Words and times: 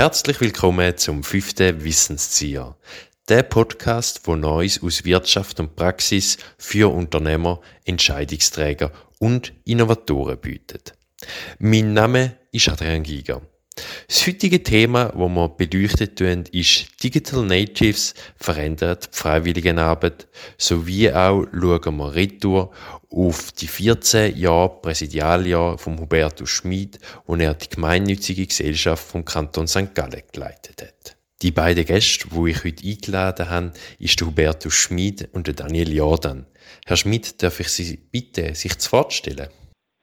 Herzlich 0.00 0.40
willkommen 0.40 0.96
zum 0.96 1.22
fünften 1.22 1.84
Wissenszieher. 1.84 2.74
Der 3.28 3.42
Podcast, 3.42 4.22
wo 4.24 4.34
Neues 4.34 4.82
aus 4.82 5.04
Wirtschaft 5.04 5.60
und 5.60 5.76
Praxis 5.76 6.38
für 6.56 6.90
Unternehmer, 6.90 7.60
Entscheidungsträger 7.84 8.92
und 9.18 9.52
Innovatoren 9.66 10.40
bietet. 10.40 10.94
Mein 11.58 11.92
Name 11.92 12.38
ist 12.50 12.70
Adrian 12.70 13.02
Giger. 13.02 13.42
Das 14.08 14.26
heutige 14.26 14.62
Thema, 14.62 15.06
das 15.06 15.16
wir 15.16 15.48
beleuchtet 15.48 16.18
tun, 16.18 16.44
ist 16.52 17.02
Digital 17.02 17.44
Natives 17.44 18.14
verändert 18.36 19.10
die 19.14 19.18
Freiwilligenarbeit, 19.18 20.26
sowie 20.58 21.12
auch 21.12 21.46
schauen 21.52 21.96
wir 21.96 22.14
retour 22.14 22.72
auf 23.10 23.52
die 23.52 23.68
14 23.68 24.36
Jahre 24.36 24.80
Präsidialjahr 24.82 25.78
von 25.78 25.98
Hubertus 25.98 26.50
Schmid, 26.50 26.98
wo 27.26 27.36
er 27.36 27.54
die 27.54 27.68
gemeinnützige 27.68 28.46
Gesellschaft 28.46 29.06
vom 29.06 29.24
Kanton 29.24 29.68
St. 29.68 29.94
Gallen 29.94 30.22
geleitet 30.32 30.82
hat. 30.82 31.16
Die 31.42 31.52
beiden 31.52 31.86
Gäste, 31.86 32.28
die 32.28 32.50
ich 32.50 32.64
heute 32.64 32.86
eingeladen 32.86 33.48
habe, 33.48 33.72
ist 33.98 34.20
der 34.20 34.26
Hubertus 34.26 34.74
Schmid 34.74 35.28
und 35.32 35.46
der 35.46 35.54
Daniel 35.54 35.92
Jordan. 35.92 36.46
Herr 36.84 36.96
Schmid, 36.96 37.42
darf 37.42 37.60
ich 37.60 37.68
Sie 37.68 37.96
bitten, 37.96 38.54
sich 38.54 38.78
zu 38.78 38.90
vorstellen? 38.90 39.48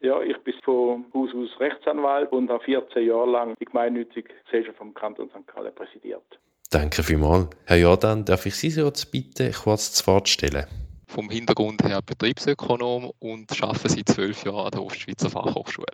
Ja, 0.02 0.22
ich 0.22 0.38
bin 0.44 0.54
von 0.68 1.06
Haus 1.14 1.30
aus 1.34 1.60
Rechtsanwalt 1.62 2.32
und 2.34 2.50
habe 2.50 2.62
14 2.66 3.08
Jahre 3.08 3.32
lang 3.32 3.56
die 3.58 3.66
gemeinnützige 3.66 4.34
Gesellschaft 4.46 4.78
vom 4.78 4.94
Kanton 4.94 5.30
St. 5.30 5.48
Gallen 5.48 5.74
präsidiert. 5.74 6.40
Danke 6.70 7.04
vielmals. 7.04 7.48
Herr 7.66 7.78
Jordan, 7.78 8.26
darf 8.26 8.46
ich 8.46 8.56
Sie 8.56 8.68
jetzt 8.68 9.09
bitten, 9.09 9.54
kurz 9.54 9.94
zu 9.94 10.04
vorstellen? 10.04 10.66
Vom 11.08 11.30
Hintergrund 11.30 11.82
her 11.84 12.02
Betriebsökonom 12.06 13.14
und 13.20 13.64
arbeite 13.64 13.88
seit 13.88 14.09
zwölf 14.09 14.44
Jahren 14.44 14.66
an 14.66 14.72
der 14.72 14.84
Ostschweizer 14.84 15.30
Fachhochschule. 15.30 15.88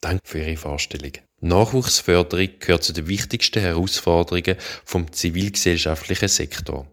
Danke 0.00 0.22
für 0.24 0.40
Ihre 0.40 0.56
Vorstellung. 0.56 1.12
Nachwuchsförderung 1.40 2.48
gehört 2.58 2.82
zu 2.82 2.92
den 2.92 3.06
wichtigsten 3.06 3.60
Herausforderungen 3.60 4.56
vom 4.84 5.12
zivilgesellschaftlichen 5.12 6.28
Sektor. 6.28 6.88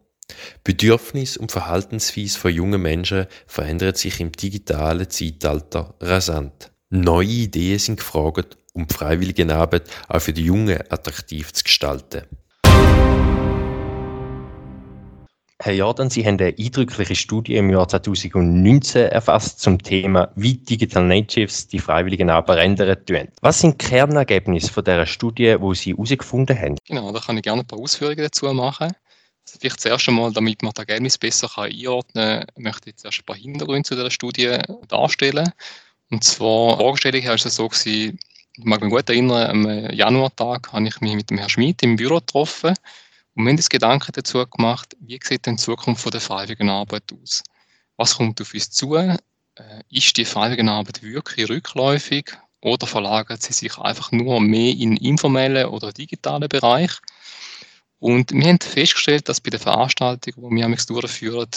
Bedürfnis 0.64 1.36
und 1.36 1.52
Verhaltensweise 1.52 2.38
von 2.38 2.52
jungen 2.52 2.81
Menschen 2.81 3.25
verändern 3.47 3.95
sich 3.95 4.20
im 4.20 4.31
digitalen 4.31 5.09
Zeitalter 5.09 5.95
rasant. 6.00 6.72
Neue 6.95 7.25
Ideen 7.25 7.80
sind 7.80 7.97
gefragt, 7.97 8.55
um 8.73 8.86
die 8.86 8.94
Freiwilligenarbeit 8.94 9.89
auch 10.09 10.19
für 10.19 10.31
die 10.31 10.45
Jungen 10.45 10.80
attraktiv 10.91 11.52
zu 11.52 11.63
gestalten. 11.63 12.22
Herr 15.59 15.73
Jordan, 15.73 16.11
Sie 16.11 16.23
haben 16.23 16.39
eine 16.39 16.53
eindrückliche 16.55 17.16
Studie 17.16 17.55
im 17.55 17.72
Jahr 17.72 17.88
2019 17.88 19.08
erfasst 19.08 19.59
zum 19.59 19.81
Thema, 19.81 20.31
wie 20.35 20.53
Digital 20.53 21.05
Natives 21.05 21.67
die 21.67 21.80
Freiwilligenarbeit 21.80 22.59
ändern 22.59 23.03
tun. 23.07 23.28
Was 23.41 23.61
sind 23.61 23.81
die 23.81 23.88
Kernergebnisse 23.88 24.72
von 24.72 24.83
dieser 24.83 25.07
Studie, 25.07 25.55
wo 25.59 25.73
Sie 25.73 25.94
herausgefunden 25.94 26.55
haben? 26.55 26.78
Genau, 26.88 27.11
da 27.11 27.19
kann 27.19 27.38
ich 27.38 27.44
gerne 27.44 27.61
ein 27.61 27.67
paar 27.67 27.80
Ausführungen 27.80 28.17
dazu 28.17 28.45
machen. 28.53 28.91
Also 29.47 29.59
vielleicht 29.59 29.81
zuerst 29.81 30.07
einmal, 30.07 30.31
damit 30.31 30.61
man 30.61 30.73
das 30.75 30.85
Ergebnis 30.85 31.17
besser 31.17 31.47
kann 31.47 31.72
einordnen 31.72 32.45
kann, 32.45 32.63
möchte 32.63 32.89
ich 32.89 32.94
jetzt 32.94 33.05
erst 33.05 33.22
ein 33.22 33.25
paar 33.25 33.35
Hintergründe 33.35 33.81
zu 33.81 33.95
dieser 33.95 34.11
Studie 34.11 34.59
darstellen. 34.88 35.52
Und 36.09 36.23
zwar, 36.23 36.78
her 36.78 37.34
ist 37.34 37.46
es 37.46 37.56
so 37.56 37.68
gewesen, 37.68 38.20
ich 38.56 38.66
mag 38.66 38.82
mich 38.82 38.92
gut 38.92 39.09
erinnern, 39.09 39.50
am 39.50 39.90
Januartag 39.92 40.72
habe 40.72 40.88
ich 40.88 41.02
mich 41.02 41.16
mit 41.16 41.30
dem 41.30 41.40
Herrn 41.40 41.50
Schmidt 41.50 41.82
im 41.82 41.96
Büro 41.96 42.16
getroffen 42.16 42.76
und 43.36 43.46
wir 43.46 43.50
haben 43.50 43.58
uns 43.58 43.70
Gedanken 43.70 44.12
dazu 44.14 44.46
gemacht, 44.46 44.96
wie 45.00 45.19
sieht 45.24 45.47
denn 45.47 45.56
die 45.56 45.63
Zukunft 45.63 46.13
der 46.13 46.22
Freiwilligenarbeit 46.22 47.12
aus? 47.12 47.44
Was 47.97 48.18
kommt 48.18 48.40
auf 48.42 48.53
uns 48.53 48.69
zu? 48.69 48.96
Äh, 48.96 49.18
ist 49.90 50.16
die 50.18 50.25
Freiwilligenarbeit 50.25 51.02
wirklich 51.02 51.50
rückläufig 51.50 52.31
oder 52.62 52.86
verlagert 52.86 53.42
sie 53.42 53.53
sich 53.53 53.78
einfach 53.80 54.12
nur 54.12 54.40
mehr 54.40 54.74
in 54.74 54.97
informellen 54.97 55.66
oder 55.66 55.92
digitalen 55.92 56.47
Bereich? 56.47 56.92
Und 57.97 58.31
wir 58.34 58.47
haben 58.47 58.59
festgestellt, 58.59 59.30
dass 59.30 59.42
bei 59.42 59.50
den 59.50 59.59
Veranstaltungen, 59.59 60.56
die 60.56 60.68
wir 60.68 60.75
durchführen, 60.86 61.50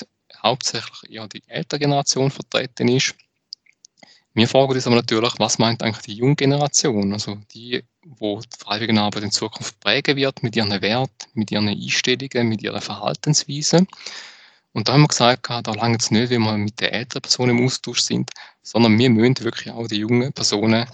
hauptsächlich 0.43 1.11
eher 1.11 1.29
die 1.29 1.43
ältere 1.47 1.81
Generation 1.81 2.31
vertreten 2.31 2.89
ist. 2.89 3.15
Wir 4.37 4.47
fragen 4.47 4.73
uns 4.73 4.87
aber 4.87 4.97
natürlich, 4.97 5.33
was 5.39 5.59
meint 5.59 5.83
eigentlich 5.83 6.05
die 6.05 6.13
junge 6.13 6.35
Generation, 6.35 7.11
also 7.15 7.39
die, 7.55 7.83
wo 8.05 8.39
die 8.39 8.49
Freiwilligenarbeit 8.59 9.23
in 9.23 9.31
Zukunft 9.31 9.81
prägen 9.81 10.15
wird, 10.15 10.43
mit 10.43 10.55
ihren 10.55 10.79
Werten, 10.83 11.31
mit 11.33 11.51
ihren 11.51 11.71
Einstellungen, 11.71 12.47
mit 12.47 12.63
ihrer 12.63 12.83
Verhaltensweise. 12.83 13.87
Und 14.75 14.89
da 14.89 14.93
haben 14.93 15.05
wir 15.05 15.09
gesagt, 15.09 15.49
da 15.49 15.73
lange 15.73 15.97
es 15.97 16.11
nicht, 16.11 16.29
wenn 16.29 16.43
wir 16.43 16.59
mit 16.59 16.79
den 16.79 16.91
älteren 16.91 17.23
Personen 17.23 17.57
im 17.57 17.65
Austausch 17.65 18.01
sind, 18.01 18.31
sondern 18.63 18.99
wir 18.99 19.09
müssen 19.09 19.41
wirklich 19.41 19.73
auch 19.73 19.87
die 19.87 20.01
jungen 20.01 20.35
Personen 20.35 20.85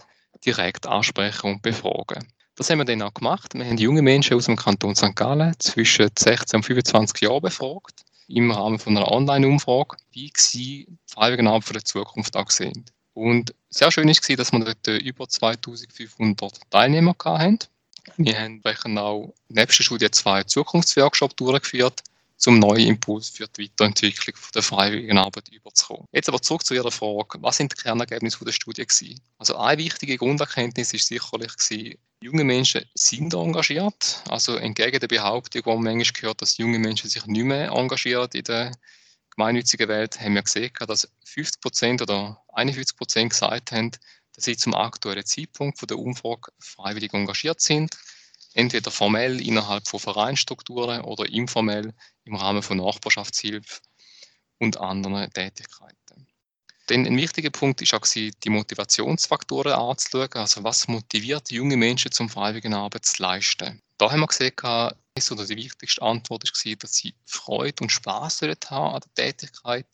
direkt 0.46 0.86
ansprechen 0.86 1.54
und 1.54 1.62
befragen. 1.62 2.28
Das 2.54 2.70
haben 2.70 2.78
wir 2.78 2.84
dann 2.84 3.02
auch 3.02 3.12
gemacht. 3.12 3.54
Wir 3.54 3.64
haben 3.64 3.76
junge 3.76 4.02
Menschen 4.02 4.36
aus 4.36 4.44
dem 4.44 4.54
Kanton 4.54 4.94
St. 4.94 5.16
Gallen 5.16 5.56
zwischen 5.58 6.10
16 6.16 6.58
und 6.58 6.62
25 6.62 7.22
Jahren 7.22 7.42
befragt, 7.42 8.04
im 8.28 8.52
Rahmen 8.52 8.78
von 8.78 8.96
einer 8.96 9.10
Online-Umfrage, 9.10 9.96
wie 10.12 10.32
sie 10.36 10.86
die 10.86 10.98
Freiwilligenarbeit 11.12 11.64
für 11.64 11.72
die 11.72 11.82
Zukunft 11.82 12.36
auch 12.36 12.48
sehen. 12.48 12.84
Und 13.14 13.54
sehr 13.70 13.90
schön 13.90 14.08
war, 14.08 14.36
dass 14.36 14.52
wir 14.52 14.60
dort 14.60 14.86
über 15.02 15.28
2500 15.28 16.70
Teilnehmer 16.70 17.14
hatten. 17.24 17.58
Wir 18.16 18.38
haben 18.38 18.98
auch 18.98 19.32
nebst 19.48 19.78
der 19.78 19.84
Studie 19.84 20.10
zwei 20.10 20.42
Zukunftsworkshops 20.44 21.36
durchgeführt, 21.36 22.02
zum 22.42 22.58
neuen 22.58 22.88
Impuls 22.88 23.28
für 23.28 23.46
die 23.46 23.70
Weiterentwicklung 23.70 24.34
der 24.52 24.62
freiwilligen 24.62 25.16
Arbeit 25.16 25.48
überzukommen. 25.50 26.08
Jetzt 26.10 26.28
aber 26.28 26.42
zurück 26.42 26.66
zu 26.66 26.74
Ihrer 26.74 26.90
Frage, 26.90 27.38
was 27.40 27.56
sind 27.56 27.70
die 27.72 27.80
Kernergebnisse 27.80 28.44
der 28.44 28.50
Studie 28.50 28.84
gewesen? 28.84 29.20
Also 29.38 29.56
eine 29.56 29.78
wichtige 29.78 30.16
Grunderkenntnis 30.16 30.92
ist 30.92 31.06
sicherlich 31.06 31.56
gewesen, 31.56 31.98
junge 32.20 32.42
Menschen 32.42 32.84
sind 32.94 33.32
engagiert. 33.34 34.22
Also 34.28 34.56
entgegen 34.56 34.98
der 34.98 35.06
Behauptung, 35.06 35.62
die 35.62 35.68
man 35.68 35.96
manchmal 35.96 36.20
gehört, 36.20 36.42
dass 36.42 36.56
junge 36.58 36.80
Menschen 36.80 37.08
sich 37.08 37.24
nicht 37.26 37.44
mehr 37.44 37.70
engagieren 37.70 38.28
in 38.32 38.44
der 38.44 38.72
gemeinnützigen 39.36 39.88
Welt, 39.88 40.20
haben 40.20 40.34
wir 40.34 40.42
gesehen, 40.42 40.72
dass 40.86 41.08
50 41.24 41.60
Prozent 41.60 42.02
oder 42.02 42.42
51 42.52 42.96
Prozent 42.96 43.30
gesagt 43.30 43.72
haben, 43.72 43.90
dass 44.34 44.44
sie 44.44 44.56
zum 44.56 44.74
aktuellen 44.74 45.26
Zeitpunkt 45.26 45.88
der 45.88 45.98
Umfrage 45.98 46.52
freiwillig 46.58 47.12
engagiert 47.12 47.60
sind 47.60 47.96
entweder 48.54 48.90
formell 48.90 49.40
innerhalb 49.40 49.88
von 49.88 50.00
Vereinsstrukturen 50.00 51.02
oder 51.02 51.28
informell 51.28 51.94
im 52.24 52.34
Rahmen 52.34 52.62
von 52.62 52.78
Nachbarschaftshilfe 52.78 53.80
und 54.58 54.78
anderen 54.78 55.30
Tätigkeiten. 55.32 56.26
Denn 56.88 57.06
ein 57.06 57.16
wichtiger 57.16 57.50
Punkt 57.50 57.80
ist 57.80 57.94
auch 57.94 58.06
die 58.06 58.50
Motivationsfaktoren 58.50 59.72
anzuschauen, 59.72 60.28
also 60.34 60.64
was 60.64 60.88
motiviert 60.88 61.50
junge 61.50 61.76
Menschen 61.76 62.12
zum 62.12 62.28
freiwilligen 62.28 62.74
Arbeit 62.74 63.06
zu 63.06 63.22
leisten. 63.22 63.80
Da 63.98 64.10
haben 64.10 64.20
wir 64.20 64.26
gesehen, 64.26 64.52
oder 65.30 65.46
die 65.46 65.56
wichtigste 65.56 66.02
Antwort 66.02 66.44
war, 66.44 66.76
dass 66.76 66.94
sie 66.94 67.14
Freude 67.26 67.82
und 67.84 67.90
Spaß 67.90 68.42
haben 68.42 68.94
an 68.94 69.00
der 69.16 69.36
Tätigkeit 69.36 69.86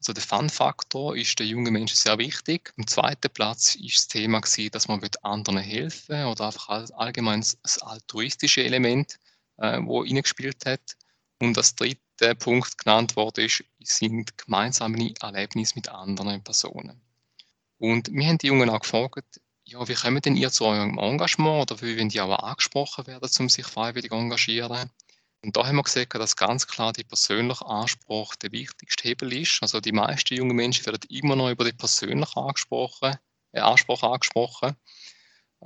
also 0.00 0.14
der 0.14 0.22
Fun-Faktor 0.22 1.14
ist 1.14 1.38
den 1.38 1.48
jungen 1.48 1.74
Menschen 1.74 1.96
sehr 1.96 2.16
wichtig. 2.16 2.72
Am 2.78 2.86
zweiten 2.86 3.30
Platz 3.30 3.74
ist 3.74 3.96
das 3.96 4.08
Thema, 4.08 4.40
dass 4.72 4.88
man 4.88 5.02
anderen 5.22 5.58
helfen 5.58 6.24
oder 6.24 6.46
einfach 6.46 6.90
allgemein 6.96 7.44
das 7.62 7.78
altruistische 7.82 8.64
Element, 8.64 9.18
äh, 9.58 9.78
wo 9.82 10.02
gespielt 10.22 10.64
hat. 10.64 10.96
Und 11.38 11.54
das 11.54 11.74
dritte 11.74 12.34
Punkt 12.38 12.78
genannt 12.78 13.14
wurde, 13.16 13.44
ist, 13.44 13.62
sind 13.80 14.38
gemeinsame 14.38 15.12
Erlebnisse 15.20 15.74
mit 15.74 15.90
anderen 15.90 16.42
Personen. 16.42 16.98
Und 17.76 18.10
wir 18.10 18.26
haben 18.26 18.38
die 18.38 18.46
Jungen 18.46 18.70
auch 18.70 18.80
gefragt, 18.80 19.40
ja, 19.70 19.86
wie 19.86 19.94
kommen 19.94 20.20
denn 20.20 20.36
ihr 20.36 20.50
zu 20.50 20.64
eurem 20.64 20.98
Engagement 20.98 21.70
oder 21.70 21.80
wie 21.80 21.96
wollen 21.96 22.08
die 22.08 22.20
auch 22.20 22.36
angesprochen 22.36 23.06
werden, 23.06 23.30
um 23.38 23.48
sich 23.48 23.64
freiwillig 23.64 24.10
zu 24.10 24.16
engagieren? 24.16 24.90
Und 25.42 25.56
da 25.56 25.66
haben 25.66 25.76
wir 25.76 25.84
gesehen, 25.84 26.08
dass 26.10 26.36
ganz 26.36 26.66
klar 26.66 26.92
der 26.92 27.04
persönliche 27.04 27.64
Anspruch 27.64 28.34
der 28.36 28.52
wichtigste 28.52 29.08
Hebel 29.08 29.32
ist. 29.32 29.58
Also 29.62 29.80
die 29.80 29.92
meisten 29.92 30.34
jungen 30.34 30.56
Menschen 30.56 30.84
werden 30.86 31.08
immer 31.08 31.36
noch 31.36 31.50
über 31.50 31.64
den 31.64 31.76
persönlichen 31.76 32.38
angesprochen, 32.38 33.16
äh, 33.52 33.60
Anspruch 33.60 34.02
angesprochen. 34.02 34.76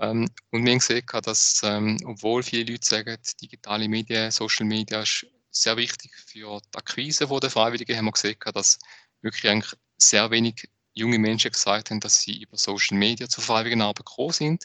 Ähm, 0.00 0.28
und 0.50 0.64
wir 0.64 0.72
haben 0.72 0.78
gesehen, 0.78 1.06
dass, 1.22 1.62
ähm, 1.64 1.98
obwohl 2.04 2.42
viele 2.42 2.70
Leute 2.70 2.86
sagen, 2.86 3.16
digitale 3.40 3.88
Medien, 3.88 4.30
Social 4.30 4.66
Media 4.66 5.00
ist 5.00 5.26
sehr 5.50 5.76
wichtig 5.76 6.12
für 6.14 6.60
die 6.60 6.76
Akquise 6.78 7.26
der 7.26 7.50
Freiwilligen, 7.50 7.96
haben 7.96 8.04
wir 8.04 8.12
gesehen, 8.12 8.36
dass 8.52 8.78
wirklich 9.22 9.50
eigentlich 9.50 9.72
sehr 9.96 10.30
wenig 10.30 10.68
junge 10.94 11.18
Menschen 11.18 11.50
gesagt 11.50 11.90
haben, 11.90 12.00
dass 12.00 12.20
sie 12.20 12.42
über 12.42 12.56
Social 12.56 12.96
Media 12.96 13.28
zur 13.28 13.44
freiwilligen 13.44 13.82
Arbeit 13.82 14.06
gekommen 14.06 14.32
sind. 14.32 14.64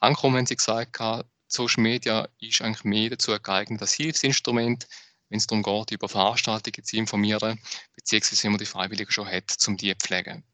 Ankommen 0.00 0.36
haben 0.36 0.46
sie 0.46 0.56
gesagt, 0.56 0.98
Social 1.46 1.82
Media 1.82 2.28
ist 2.40 2.60
eigentlich 2.62 2.84
mehr 2.84 3.10
dazu 3.10 3.32
geeignet 3.40 3.80
als 3.80 3.94
Hilfsinstrument, 3.94 4.88
wenn 5.28 5.38
es 5.38 5.46
darum 5.46 5.62
geht, 5.62 5.92
über 5.92 6.08
Veranstaltungen 6.08 6.84
zu 6.84 6.96
informieren, 6.96 7.60
beziehungsweise 7.94 8.42
wenn 8.44 8.52
man 8.52 8.58
die 8.58 8.66
Freiwilligen 8.66 9.10
schon 9.12 9.26
hat, 9.26 9.56
um 9.66 9.76
die 9.76 9.96
zu 9.96 10.06
pflegen. 10.06 10.44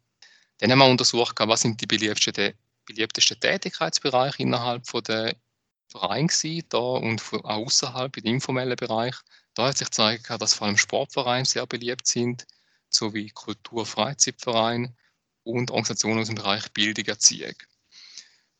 Dann 0.58 0.70
haben 0.70 0.78
wir 0.78 0.86
untersucht, 0.86 1.36
was 1.38 1.60
sind 1.62 1.80
die 1.80 1.86
beliebtesten, 1.86 2.52
beliebtesten 2.84 3.40
Tätigkeitsbereiche 3.40 4.42
innerhalb 4.42 4.86
von 4.86 5.02
der 5.04 5.36
Verein 5.88 6.28
da 6.68 6.78
und 6.78 7.22
auch 7.32 7.44
außerhalb 7.44 8.16
im 8.16 8.24
informellen 8.24 8.76
Bereich. 8.76 9.14
Da 9.54 9.68
hat 9.68 9.78
sich 9.78 9.86
gezeigt, 9.86 10.28
dass 10.28 10.54
vor 10.54 10.66
allem 10.66 10.76
Sportvereine 10.76 11.44
sehr 11.44 11.66
beliebt 11.66 12.06
sind, 12.06 12.46
sowie 12.90 13.30
Kultur-Freizeitvereine 13.30 14.94
und 15.44 15.70
Organisationen 15.70 16.20
aus 16.20 16.26
dem 16.28 16.36
Bereich 16.36 16.70
Bildung, 16.72 17.06
Erziehung. 17.06 17.54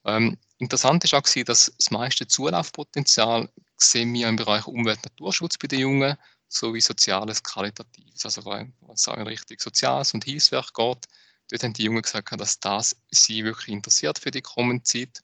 Ähm, 0.04 0.38
Interessant 0.58 1.04
ist 1.04 1.14
auch, 1.14 1.22
dass 1.22 1.72
das 1.76 1.90
meiste 1.92 2.26
Zulaufpotenzial 2.26 3.48
sehen 3.76 4.12
wir 4.12 4.28
im 4.28 4.34
Bereich 4.34 4.66
Umwelt- 4.66 4.98
und 4.98 5.04
Naturschutz 5.04 5.56
bei 5.56 5.69
den 5.69 5.80
Jungen, 5.80 6.16
sowie 6.48 6.80
Soziales, 6.80 7.44
Qualitatives. 7.44 8.25
Also, 8.25 8.44
wenn 8.44 8.75
es 8.92 9.06
in 9.06 9.22
Richtung 9.22 9.56
Soziales 9.60 10.14
und 10.14 10.25
Hilfswerk 10.25 10.74
geht, 10.74 11.06
dort 11.48 11.62
haben 11.62 11.74
die 11.74 11.84
Jungen 11.84 12.02
gesagt, 12.02 12.40
dass 12.40 12.58
das 12.58 12.96
sie 13.10 13.44
wirklich 13.44 13.69
interessiert 13.69 14.19
für 14.19 14.32
die 14.32 14.42
kommende 14.42 14.82
Zeit. 14.82 15.22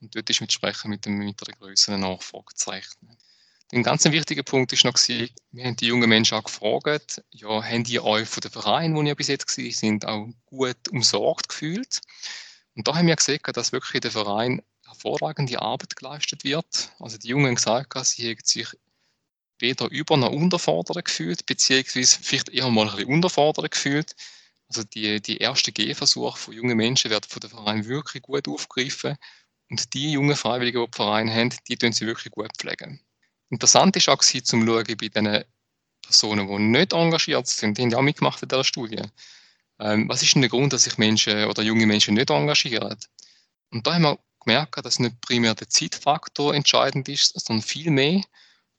Und 0.00 0.14
dort 0.14 0.28
ist 0.28 0.42
entsprechend 0.42 0.90
mit, 0.90 1.06
mit 1.06 1.40
der 1.40 1.54
größeren 1.54 2.00
Nachfrage 2.00 2.54
zu 2.54 2.70
rechnen. 2.70 3.16
Ein 3.74 3.82
ganz 3.82 4.04
wichtiger 4.04 4.44
Punkt 4.44 4.72
ist 4.72 4.84
noch, 4.84 4.94
wir 5.08 5.64
haben 5.64 5.74
die 5.74 5.86
jungen 5.86 6.08
Menschen 6.08 6.38
auch 6.38 6.44
gefragt, 6.44 7.24
ja, 7.32 7.60
haben 7.60 7.82
die 7.82 7.98
euch 7.98 8.28
von 8.28 8.40
den 8.40 8.52
Vereinen, 8.52 8.94
wo 8.94 9.02
ihr 9.02 9.16
bis 9.16 9.26
jetzt 9.26 9.50
sind, 9.50 10.06
auch 10.06 10.28
gut 10.46 10.76
umsorgt 10.92 11.48
gefühlt? 11.48 12.00
Und 12.76 12.86
da 12.86 12.94
haben 12.94 13.08
wir 13.08 13.16
gesehen, 13.16 13.40
dass 13.52 13.72
wirklich 13.72 14.00
den 14.00 14.12
Verein 14.12 14.62
hervorragende 14.86 15.60
Arbeit 15.60 15.96
geleistet 15.96 16.44
wird. 16.44 16.92
Also 17.00 17.18
die 17.18 17.26
Jungen 17.26 17.46
haben 17.48 17.56
gesagt, 17.56 18.06
sie 18.06 18.30
haben 18.30 18.38
sich 18.44 18.68
weder 19.58 19.90
über- 19.90 20.16
noch 20.18 20.30
unterfordert 20.30 21.04
gefühlt, 21.04 21.44
beziehungsweise 21.44 22.18
vielleicht 22.22 22.50
eher 22.50 22.70
mal 22.70 22.88
ein 22.88 22.94
bisschen 22.94 23.12
unterfordert 23.12 23.72
gefühlt. 23.72 24.14
Also 24.68 24.84
die, 24.84 25.20
die 25.20 25.40
ersten 25.40 25.74
Gehversuche 25.74 26.38
von 26.38 26.54
jungen 26.54 26.76
Menschen 26.76 27.10
werden 27.10 27.26
von 27.28 27.40
den 27.40 27.50
Vereinen 27.50 27.86
wirklich 27.86 28.22
gut 28.22 28.46
aufgegriffen. 28.46 29.16
Und 29.68 29.94
die 29.94 30.12
jungen 30.12 30.36
Freiwilligen, 30.36 30.80
die 30.84 30.90
die 30.92 30.96
Vereine 30.96 31.34
haben, 31.34 31.50
die 31.66 31.76
tun 31.76 31.92
sie 31.92 32.06
wirklich 32.06 32.30
gut 32.30 32.52
pflegen. 32.56 33.00
Interessant 33.54 33.94
ist 33.94 34.08
auch 34.08 34.18
zum 34.18 34.66
Schauen 34.66 34.96
bei 34.96 35.08
den 35.08 35.44
Personen, 36.02 36.48
die 36.48 36.58
nicht 36.58 36.92
engagiert 36.92 37.46
sind, 37.46 37.78
die 37.78 37.82
haben 37.82 37.90
ja 37.90 37.98
auch 37.98 38.02
mitgemacht 38.02 38.42
in 38.42 38.48
dieser 38.48 38.64
Studie. 38.64 39.02
Ähm, 39.78 40.08
was 40.08 40.24
ist 40.24 40.34
denn 40.34 40.42
der 40.42 40.48
Grund, 40.48 40.72
dass 40.72 40.82
sich 40.82 40.98
Menschen 40.98 41.44
oder 41.44 41.62
junge 41.62 41.86
Menschen 41.86 42.14
nicht 42.14 42.30
engagieren? 42.30 42.98
Und 43.70 43.86
da 43.86 43.94
haben 43.94 44.02
wir 44.02 44.18
gemerkt, 44.40 44.84
dass 44.84 44.98
nicht 44.98 45.20
primär 45.20 45.54
der 45.54 45.68
Zeitfaktor 45.68 46.52
entscheidend 46.52 47.08
ist, 47.08 47.38
sondern 47.38 47.62
vielmehr, 47.62 48.22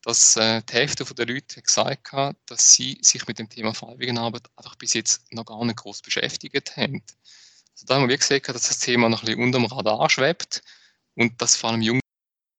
dass 0.02 0.36
äh, 0.36 0.60
die 0.68 0.74
Hälfte 0.74 1.06
der 1.06 1.26
Leute 1.26 1.62
gesagt 1.62 2.12
hat, 2.12 2.36
dass 2.44 2.74
sie 2.74 2.98
sich 3.00 3.26
mit 3.26 3.38
dem 3.38 3.48
Thema 3.48 3.72
Freiwilligenarbeit 3.72 4.50
einfach 4.56 4.76
bis 4.76 4.92
jetzt 4.92 5.32
noch 5.32 5.46
gar 5.46 5.64
nicht 5.64 5.78
groß 5.78 6.02
beschäftigt 6.02 6.76
haben. 6.76 7.02
Also 7.72 7.86
da 7.86 7.94
haben 7.94 8.10
wir 8.10 8.18
gesehen, 8.18 8.42
dass 8.44 8.68
das 8.68 8.78
Thema 8.80 9.08
noch 9.08 9.22
ein 9.22 9.24
bisschen 9.26 9.42
unter 9.42 9.58
dem 9.58 9.64
Radar 9.64 10.10
schwebt 10.10 10.62
und 11.14 11.40
dass 11.40 11.56
vor 11.56 11.70
allem 11.70 11.80
junge 11.80 12.00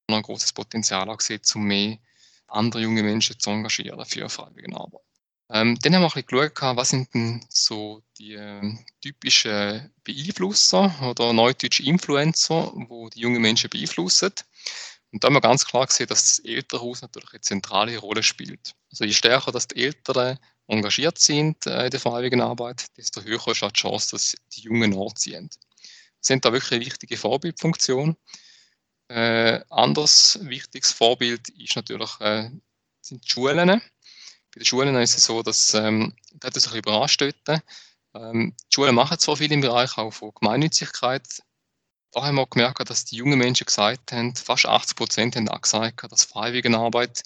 noch 0.09 0.17
ein 0.17 0.23
großes 0.23 0.53
Potenzial 0.53 1.07
auch 1.11 1.21
sieht, 1.21 1.43
um 1.55 1.63
mehr 1.63 1.99
andere 2.47 2.81
junge 2.81 3.03
Menschen 3.03 3.39
zu 3.39 3.49
engagieren 3.49 4.05
für 4.05 4.29
Freiwilligenarbeit. 4.29 5.01
Ähm, 5.49 5.77
dann 5.81 5.95
haben 5.95 6.01
wir 6.01 6.07
ein 6.07 6.23
bisschen 6.23 6.51
geschaut, 6.51 6.77
was 6.77 6.89
sind 6.89 7.13
denn 7.13 7.45
so 7.49 8.03
die 8.17 8.33
äh, 8.33 8.75
typischen 9.01 9.93
Beeinflusser 10.03 10.93
oder 11.09 11.31
neudeutsche 11.31 11.83
Influencer, 11.83 12.73
wo 12.89 13.09
die 13.09 13.21
jungen 13.21 13.41
Menschen 13.41 13.69
beeinflussen. 13.69 14.33
Und 15.11 15.23
da 15.23 15.27
haben 15.27 15.35
wir 15.35 15.41
ganz 15.41 15.65
klar 15.65 15.85
gesehen, 15.85 16.07
dass 16.07 16.37
das 16.37 16.39
Elternhaus 16.39 17.01
natürlich 17.01 17.31
eine 17.31 17.41
zentrale 17.41 17.97
Rolle 17.97 18.23
spielt. 18.23 18.75
Also 18.91 19.05
je 19.05 19.13
stärker 19.13 19.53
dass 19.53 19.69
die 19.69 19.83
Eltern 19.83 20.37
engagiert 20.67 21.17
sind 21.17 21.65
äh, 21.65 21.85
in 21.85 21.91
der 21.91 21.99
freiwilligen 21.99 22.41
Arbeit, 22.41 22.85
desto 22.97 23.21
höher 23.21 23.47
ist 23.47 23.63
auch 23.63 23.71
die 23.71 23.79
Chance, 23.79 24.11
dass 24.11 24.35
die 24.53 24.61
Jungen 24.61 24.91
nachziehen. 24.91 25.49
Das 25.49 26.27
sind 26.27 26.43
da 26.43 26.51
wirklich 26.51 26.73
eine 26.73 26.85
wichtige 26.85 27.15
Vorbildfunktion. 27.15 28.17
Äh, 29.09 29.61
anderes 29.69 30.39
wichtiges 30.41 30.91
Vorbild 30.91 31.49
ist 31.49 31.75
natürlich, 31.75 32.19
äh, 32.19 32.49
sind 33.01 33.23
die 33.23 33.29
Schulen. 33.29 33.67
Bei 33.67 33.81
den 34.57 34.65
Schulen 34.65 34.95
ist 34.97 35.17
es 35.17 35.25
so, 35.25 35.43
dass, 35.43 35.73
ähm, 35.73 36.13
das 36.33 36.49
hat 36.49 36.55
uns 36.55 36.67
ein 36.67 36.71
bisschen 36.73 36.79
überrascht 36.79 37.21
dort. 37.21 37.61
Ähm, 38.13 38.55
die 38.59 38.73
Schulen 38.73 38.95
machen 38.95 39.19
zwar 39.19 39.37
viel 39.37 39.51
im 39.51 39.61
Bereich 39.61 39.97
auch 39.97 40.11
von 40.11 40.31
Gemeinnützigkeit, 40.33 41.41
da 42.11 42.23
haben 42.23 42.35
wir 42.35 42.47
gemerkt, 42.47 42.89
dass 42.89 43.05
die 43.05 43.17
jungen 43.17 43.37
Menschen 43.37 43.65
gesagt 43.65 44.11
haben, 44.11 44.35
fast 44.35 44.65
80 44.65 44.95
Prozent 44.95 45.35
haben 45.35 45.49
auch 45.49 45.61
gesagt, 45.61 46.11
dass 46.11 46.23
Freiwilligenarbeit 46.23 47.21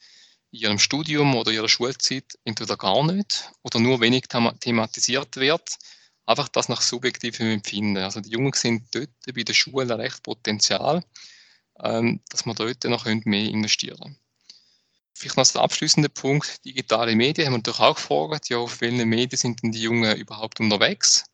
in 0.52 0.60
ihrem 0.60 0.80
Studium 0.80 1.36
oder 1.36 1.52
ihrer 1.52 1.70
Schulzeit 1.70 2.38
entweder 2.44 2.78
gar 2.78 3.04
nicht 3.06 3.52
oder 3.64 3.80
nur 3.80 4.02
wenig 4.02 4.24
thematisiert 4.28 5.38
wird. 5.38 5.78
Einfach 6.26 6.50
das 6.50 6.68
nach 6.68 6.82
subjektivem 6.82 7.52
Empfinden. 7.52 7.98
Also 7.98 8.22
die 8.22 8.32
Jungen 8.32 8.54
sind 8.54 8.94
dort 8.94 9.10
bei 9.34 9.44
der 9.44 9.54
Schule 9.54 9.98
recht 9.98 10.24
Potenzial, 10.24 11.04
dass 11.82 12.46
man 12.46 12.56
dort 12.56 12.84
noch 12.84 13.06
mehr 13.06 13.50
investieren 13.50 13.98
können. 13.98 14.18
Vielleicht 15.14 15.38
noch 15.38 15.42
als 15.42 15.56
abschließender 15.56 16.10
Punkt, 16.10 16.66
digitale 16.66 17.16
Medien 17.16 17.46
haben 17.46 17.54
wir 17.54 17.58
natürlich 17.58 17.80
auch 17.80 17.96
gefragt, 17.96 18.50
ja, 18.50 18.58
auf 18.58 18.82
welchen 18.82 19.08
Medien 19.08 19.38
sind 19.38 19.62
denn 19.62 19.72
die 19.72 19.82
Jungen 19.82 20.18
überhaupt 20.18 20.60
unterwegs? 20.60 21.26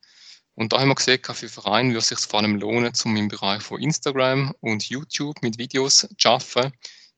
Und 0.56 0.74
da 0.74 0.80
haben 0.80 0.90
wir 0.90 0.96
gesehen, 0.96 1.22
für 1.24 1.48
Vereine 1.48 1.90
würde 1.90 2.00
es 2.00 2.08
sich 2.08 2.20
vor 2.20 2.40
allem 2.40 2.56
lohnen, 2.56 2.92
um 3.06 3.16
im 3.16 3.28
Bereich 3.28 3.62
von 3.62 3.80
Instagram 3.80 4.54
und 4.60 4.90
YouTube 4.90 5.42
mit 5.44 5.58
Videos 5.58 6.08
zu 6.18 6.30
arbeiten, 6.30 6.74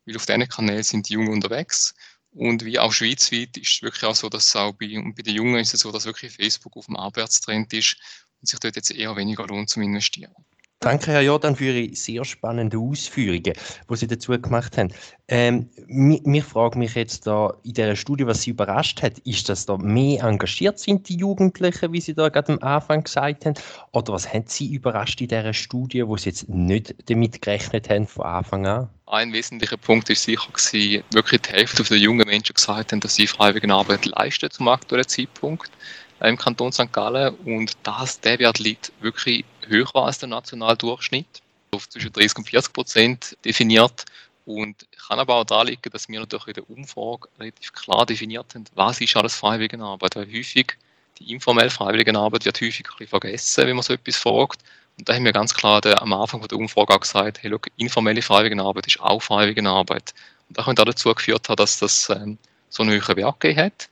weil 0.06 0.16
auf 0.18 0.26
diesen 0.26 0.48
Kanälen 0.48 0.84
sind 0.84 1.08
die 1.08 1.14
Jungen 1.14 1.34
unterwegs. 1.34 1.96
Und 2.32 2.66
wie 2.66 2.78
auch 2.78 2.92
schweizweit 2.92 3.58
ist 3.58 3.76
es 3.76 3.82
wirklich 3.82 4.04
auch 4.04 4.16
so, 4.16 4.30
dass 4.30 4.56
auch 4.56 4.74
bei, 4.74 4.88
bei 5.16 5.24
den 5.24 5.36
Jungen 5.36 5.60
ist 5.60 5.74
es 5.74 5.80
so, 5.80 5.92
dass 5.92 6.06
wirklich 6.06 6.34
Facebook 6.34 6.76
auf 6.78 6.86
dem 6.86 6.98
Abwärtstrend 6.98 7.72
ist 7.74 7.96
und 8.42 8.48
sich 8.48 8.60
dort 8.60 8.76
jetzt 8.76 8.92
eher 8.92 9.16
weniger 9.16 9.48
lohnt 9.48 9.70
zum 9.70 9.84
Investieren. 9.84 10.36
Danke, 10.82 11.12
Herr 11.12 11.22
Jordan, 11.22 11.58
für 11.58 11.66
Ihre 11.66 11.94
sehr 11.94 12.24
spannenden 12.24 12.80
Ausführungen, 12.80 13.44
die 13.44 13.96
Sie 13.96 14.08
dazu 14.08 14.32
gemacht 14.40 14.78
haben. 14.78 14.94
Ähm, 15.28 15.70
mir, 15.88 16.22
mir 16.24 16.46
mich 16.76 16.96
jetzt 16.96 17.28
da 17.28 17.54
in 17.64 17.74
dieser 17.74 17.98
Studie, 17.98 18.26
was 18.26 18.44
Sie 18.44 18.52
überrascht 18.52 19.02
hat, 19.02 19.20
ist, 19.20 19.50
dass 19.50 19.66
da 19.66 19.76
mehr 19.76 20.24
engagiert 20.24 20.80
sind, 20.80 21.10
die 21.10 21.18
Jugendlichen, 21.18 21.92
wie 21.92 22.00
Sie 22.00 22.14
da 22.14 22.30
gerade 22.30 22.54
am 22.54 22.60
Anfang 22.60 23.04
gesagt 23.04 23.46
haben? 23.46 23.56
Oder 23.92 24.14
was 24.14 24.34
haben 24.34 24.46
Sie 24.48 24.74
überrascht 24.74 25.20
in 25.20 25.28
dieser 25.28 25.54
Studie, 25.54 26.08
wo 26.08 26.16
Sie 26.16 26.30
jetzt 26.30 26.48
nicht 26.48 26.96
damit 27.10 27.42
gerechnet 27.42 27.90
haben 27.90 28.08
von 28.08 28.26
Anfang 28.26 28.66
an? 28.66 28.90
Ein 29.06 29.34
wesentlicher 29.34 29.76
Punkt 29.76 30.10
ist 30.10 30.24
sicher 30.24 30.50
gewesen, 30.54 31.04
wirklich 31.12 31.42
die 31.42 31.50
Hälfte 31.52 31.84
der 31.84 31.98
jungen 31.98 32.26
Menschen 32.26 32.54
gesagt 32.54 32.94
haben, 32.94 33.02
dass 33.02 33.16
sie 33.16 33.28
freiwillige 33.28 33.74
Arbeit 33.74 34.06
leisten 34.06 34.50
zum 34.52 34.68
aktuellen 34.70 35.08
Zeitpunkt 35.08 35.72
im 36.22 36.38
Kanton 36.38 36.72
St. 36.72 36.92
Gallen 36.92 37.36
und 37.46 37.74
das, 37.84 38.20
der 38.20 38.40
Wert 38.40 38.60
liegt 38.60 38.92
wirklich 39.00 39.46
höher 39.68 39.96
als 39.96 40.20
der 40.20 40.30
nationale 40.30 40.78
Durchschnitt, 40.78 41.42
auf 41.72 41.88
zwischen 41.88 42.12
30 42.12 42.40
und 42.40 42.50
40 42.50 42.74
Prozent 42.74 43.38
definiert 43.46 44.06
und 44.46 44.86
kann 45.08 45.20
aber 45.20 45.36
auch 45.36 45.44
da 45.44 45.62
liegen, 45.62 45.92
dass 45.92 46.10
wir 46.10 46.20
natürlich 46.20 46.48
in 46.48 46.54
der 46.54 46.70
Umfrage 46.70 47.30
relativ 47.40 47.74
klar 47.74 48.06
definiert 48.06 48.54
haben, 48.56 48.66
was 48.76 49.00
ist 49.00 49.16
alles 49.16 49.36
Freiwilligenarbeit, 49.36 50.16
weil 50.16 50.28
häufig 50.28 50.78
die 51.20 51.34
informelle 51.34 51.70
Freiwilligenarbeit 51.70 52.46
wird 52.46 52.62
häufig 52.62 52.86
ein 52.86 52.98
bisschen 52.98 53.08
vergessen, 53.08 53.68
wenn 53.68 53.76
man 53.76 53.84
so 53.84 53.94
etwas 53.94 54.16
fragt. 54.16 54.62
Und 54.98 55.08
da 55.08 55.14
haben 55.14 55.26
wir 55.26 55.34
ganz 55.34 55.54
klar 55.54 55.82
der, 55.82 56.02
am 56.02 56.14
Anfang 56.14 56.42
der 56.42 56.58
Umfrage 56.58 56.94
auch 56.94 57.00
gesagt, 57.00 57.42
hey, 57.42 57.50
look, 57.50 57.68
informelle 57.78 58.22
Freiwilligenarbeit 58.22 58.88
ist 58.88 59.00
auch 59.00 59.22
Freiwilligenarbeit. 59.22 60.14
Und 60.48 60.58
das 60.58 60.66
könnte 60.66 60.82
auch 60.82 60.86
dazu 60.86 61.14
geführt 61.14 61.48
haben, 61.48 61.58
dass 61.58 61.80
das 61.80 62.10
ähm, 62.10 62.38
so 62.70 62.84
einen 62.84 62.92
höheren 62.92 63.18
Wert 63.18 63.40
gegeben 63.40 63.66
hat. 63.66 63.90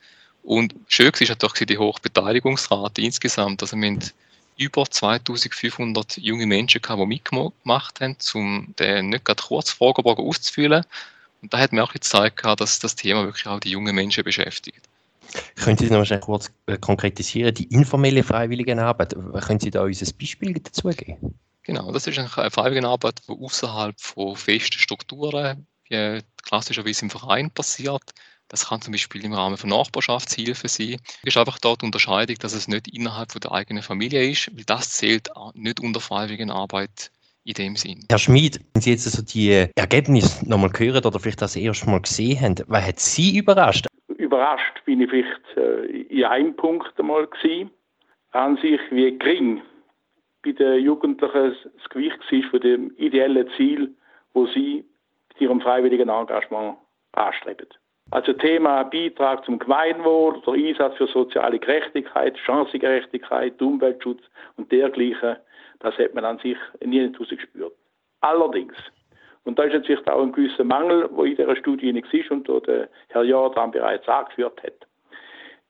Und 0.48 0.74
schön 0.88 1.12
war 1.12 1.36
natürlich 1.42 1.66
die 1.66 1.76
hohe 1.76 1.92
Beteiligungsrate 2.00 3.02
insgesamt. 3.02 3.60
Also 3.60 3.76
wir 3.76 3.86
haben 3.86 3.98
über 4.56 4.90
2500 4.90 6.16
junge 6.16 6.46
Menschen 6.46 6.80
gehabt, 6.80 7.02
die 7.02 7.06
mitgemacht 7.06 8.00
haben, 8.00 8.16
um 8.32 8.74
den 8.78 9.10
nicht 9.10 9.26
gerade 9.26 9.42
Kurzfragebogen 9.42 10.24
auszufüllen. 10.24 10.86
Und 11.42 11.52
da 11.52 11.58
hat 11.58 11.74
mir 11.74 11.84
auch 11.84 11.92
gezeigt, 11.92 12.46
dass 12.46 12.78
das 12.78 12.96
Thema 12.96 13.24
wirklich 13.24 13.46
auch 13.46 13.60
die 13.60 13.72
jungen 13.72 13.94
Menschen 13.94 14.24
beschäftigt. 14.24 14.80
Können 15.56 15.76
Sie 15.76 15.90
noch 15.90 16.08
mal 16.08 16.20
kurz 16.20 16.50
äh, 16.64 16.78
konkretisieren, 16.78 17.54
die 17.54 17.64
informelle 17.64 18.22
Freiwilligenarbeit, 18.22 19.14
können 19.42 19.60
Sie 19.60 19.70
da 19.70 19.82
uns 19.82 20.00
ein 20.00 20.16
Beispiel 20.18 20.54
dazu 20.54 20.88
geben? 20.88 21.38
Genau, 21.62 21.92
das 21.92 22.06
ist 22.06 22.18
eine 22.18 22.50
Freiwilligenarbeit, 22.50 23.20
die 23.28 23.32
außerhalb 23.32 24.00
von 24.00 24.34
festen 24.34 24.78
Strukturen, 24.78 25.66
wie 25.90 26.22
klassischerweise 26.42 27.02
im 27.02 27.10
Verein 27.10 27.50
passiert, 27.50 28.14
das 28.48 28.68
kann 28.68 28.80
zum 28.80 28.92
Beispiel 28.92 29.24
im 29.24 29.32
Rahmen 29.32 29.56
von 29.56 29.70
Nachbarschaftshilfe 29.70 30.68
sein. 30.68 30.96
Es 31.22 31.34
ist 31.34 31.36
einfach 31.36 31.58
dort 31.58 31.82
Unterscheidung, 31.82 32.36
dass 32.40 32.54
es 32.54 32.68
nicht 32.68 32.88
innerhalb 32.88 33.32
von 33.32 33.40
der 33.40 33.52
eigenen 33.52 33.82
Familie 33.82 34.30
ist, 34.30 34.50
weil 34.56 34.64
das 34.64 34.90
zählt 34.90 35.28
nicht 35.54 35.80
unter 35.80 36.00
Freiwilligenarbeit 36.00 37.10
in 37.44 37.54
dem 37.54 37.76
Sinn. 37.76 38.04
Herr 38.10 38.18
Schmid, 38.18 38.60
wenn 38.74 38.82
Sie 38.82 38.90
jetzt 38.90 39.06
also 39.06 39.22
die 39.22 39.68
Ergebnisse 39.74 40.48
nochmal 40.48 40.70
hören 40.76 41.04
oder 41.04 41.18
vielleicht 41.18 41.42
das 41.42 41.56
erste 41.56 41.88
Mal 41.88 42.00
gesehen 42.00 42.40
haben, 42.40 42.56
was 42.66 42.86
hat 42.86 43.00
Sie 43.00 43.38
überrascht? 43.38 43.86
Überrascht 44.16 44.84
bin 44.84 45.00
ich 45.00 45.10
vielleicht 45.10 45.56
äh, 45.56 45.84
in 46.08 46.24
einem 46.24 46.56
Punkt 46.56 46.92
einmal 46.98 47.26
gewesen, 47.26 47.70
an 48.32 48.56
sich 48.56 48.80
wie 48.90 49.16
gering 49.18 49.62
bei 50.42 50.52
den 50.52 50.84
Jugendlichen 50.84 51.54
das 51.76 51.88
Gewicht 51.90 52.18
war 52.30 52.50
von 52.50 52.60
dem 52.60 52.92
ideellen 52.96 53.48
Ziel, 53.56 53.94
wo 54.34 54.46
sie 54.46 54.84
mit 55.28 55.40
ihrem 55.40 55.60
freiwilligen 55.60 56.08
Engagement 56.08 56.78
anstreben. 57.12 57.68
Also 58.10 58.32
Thema 58.32 58.84
Beitrag 58.84 59.44
zum 59.44 59.58
Gemeinwohl, 59.58 60.40
der 60.46 60.54
Einsatz 60.54 60.96
für 60.96 61.08
soziale 61.08 61.58
Gerechtigkeit, 61.58 62.38
Chancengerechtigkeit, 62.38 63.60
Umweltschutz 63.60 64.22
und 64.56 64.72
dergleichen, 64.72 65.36
das 65.80 65.96
hat 65.98 66.14
man 66.14 66.24
an 66.24 66.38
sich 66.38 66.56
nie 66.84 67.12
gespürt. 67.12 67.74
Allerdings, 68.20 68.74
und 69.44 69.58
da 69.58 69.64
ist 69.64 69.86
jetzt 69.86 70.08
auch 70.08 70.22
ein 70.22 70.32
gewisser 70.32 70.64
Mangel, 70.64 71.08
wo 71.12 71.24
in 71.24 71.36
dieser 71.36 71.54
Studie 71.56 71.92
nicht 71.92 72.12
ist 72.12 72.30
und 72.30 72.48
der 72.66 72.88
Herr 73.08 73.22
Jordan 73.22 73.70
bereits 73.70 74.08
angeführt 74.08 74.62
hat. 74.62 74.88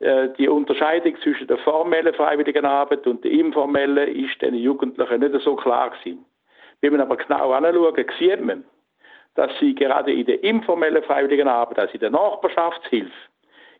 Äh, 0.00 0.28
die 0.38 0.48
Unterscheidung 0.48 1.16
zwischen 1.22 1.48
der 1.48 1.58
formellen 1.58 2.14
freiwilligen 2.14 2.64
Arbeit 2.64 3.06
und 3.06 3.24
der 3.24 3.32
informellen 3.32 4.14
ist 4.14 4.40
den 4.40 4.54
Jugendlichen 4.54 5.20
nicht 5.20 5.42
so 5.42 5.56
klar 5.56 5.90
gewesen. 5.90 6.24
Wenn 6.80 6.92
man 6.92 7.00
aber 7.00 7.16
genau 7.16 7.52
anschaut, 7.52 7.98
sieht 8.18 8.40
man, 8.44 8.64
dass 9.38 9.56
sie 9.60 9.72
gerade 9.72 10.12
in 10.12 10.26
der 10.26 10.42
informellen 10.42 11.00
freiwilligen 11.04 11.46
Arbeit, 11.46 11.78
also 11.78 11.94
in 11.94 12.00
der 12.00 12.10
Nachbarschaftshilfe, 12.10 13.12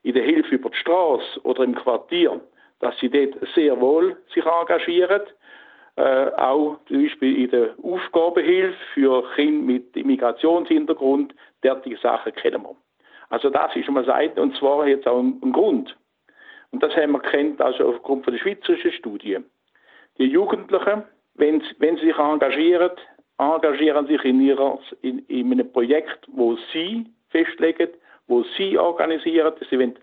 in 0.04 0.14
der 0.14 0.22
Hilfe 0.22 0.54
über 0.54 0.70
die 0.70 0.76
Straße 0.76 1.40
oder 1.42 1.64
im 1.64 1.74
Quartier, 1.74 2.40
dass 2.78 2.96
sie 3.00 3.10
dort 3.10 3.34
sehr 3.56 3.80
wohl 3.80 4.16
sich 4.32 4.46
engagieren. 4.46 5.22
Äh, 5.96 6.30
auch 6.36 6.78
zum 6.86 7.02
Beispiel 7.02 7.42
in 7.42 7.50
der 7.50 7.74
Aufgabenhilfe 7.82 8.78
für 8.94 9.24
Kinder 9.34 9.66
mit 9.66 9.96
Immigrationshintergrund, 9.96 11.34
derartige 11.64 11.96
Sachen 11.96 12.32
kennen 12.34 12.62
wir. 12.62 12.76
Also 13.28 13.50
das 13.50 13.74
ist 13.74 13.90
mal 13.90 14.04
Seite 14.04 14.40
und 14.40 14.56
zwar 14.58 14.86
jetzt 14.86 15.08
auch 15.08 15.18
ein, 15.18 15.40
ein 15.42 15.52
Grund. 15.52 15.96
Und 16.70 16.84
das 16.84 16.94
haben 16.94 17.10
wir 17.10 17.20
kennt 17.20 17.60
also 17.60 17.88
aufgrund 17.88 18.22
von 18.22 18.32
der 18.32 18.38
schweizerischen 18.38 18.92
Studie. 18.92 19.38
Die 20.18 20.26
Jugendlichen, 20.26 21.02
wenn, 21.34 21.64
wenn 21.80 21.96
sie 21.96 22.06
sich 22.06 22.16
engagieren, 22.16 22.92
engagieren 23.38 24.07
sich 24.07 24.25
in, 24.25 24.40
ihrer, 24.40 24.78
in, 25.02 25.21
in 25.26 25.52
einem 25.52 25.73
Projekt, 25.73 26.26
wo 26.33 26.57
sie 26.73 27.07
festlegen, 27.30 27.90
wo 28.26 28.45
sie 28.57 28.76
organisieren, 28.76 29.54
sie 29.71 29.78
wollen 29.78 29.99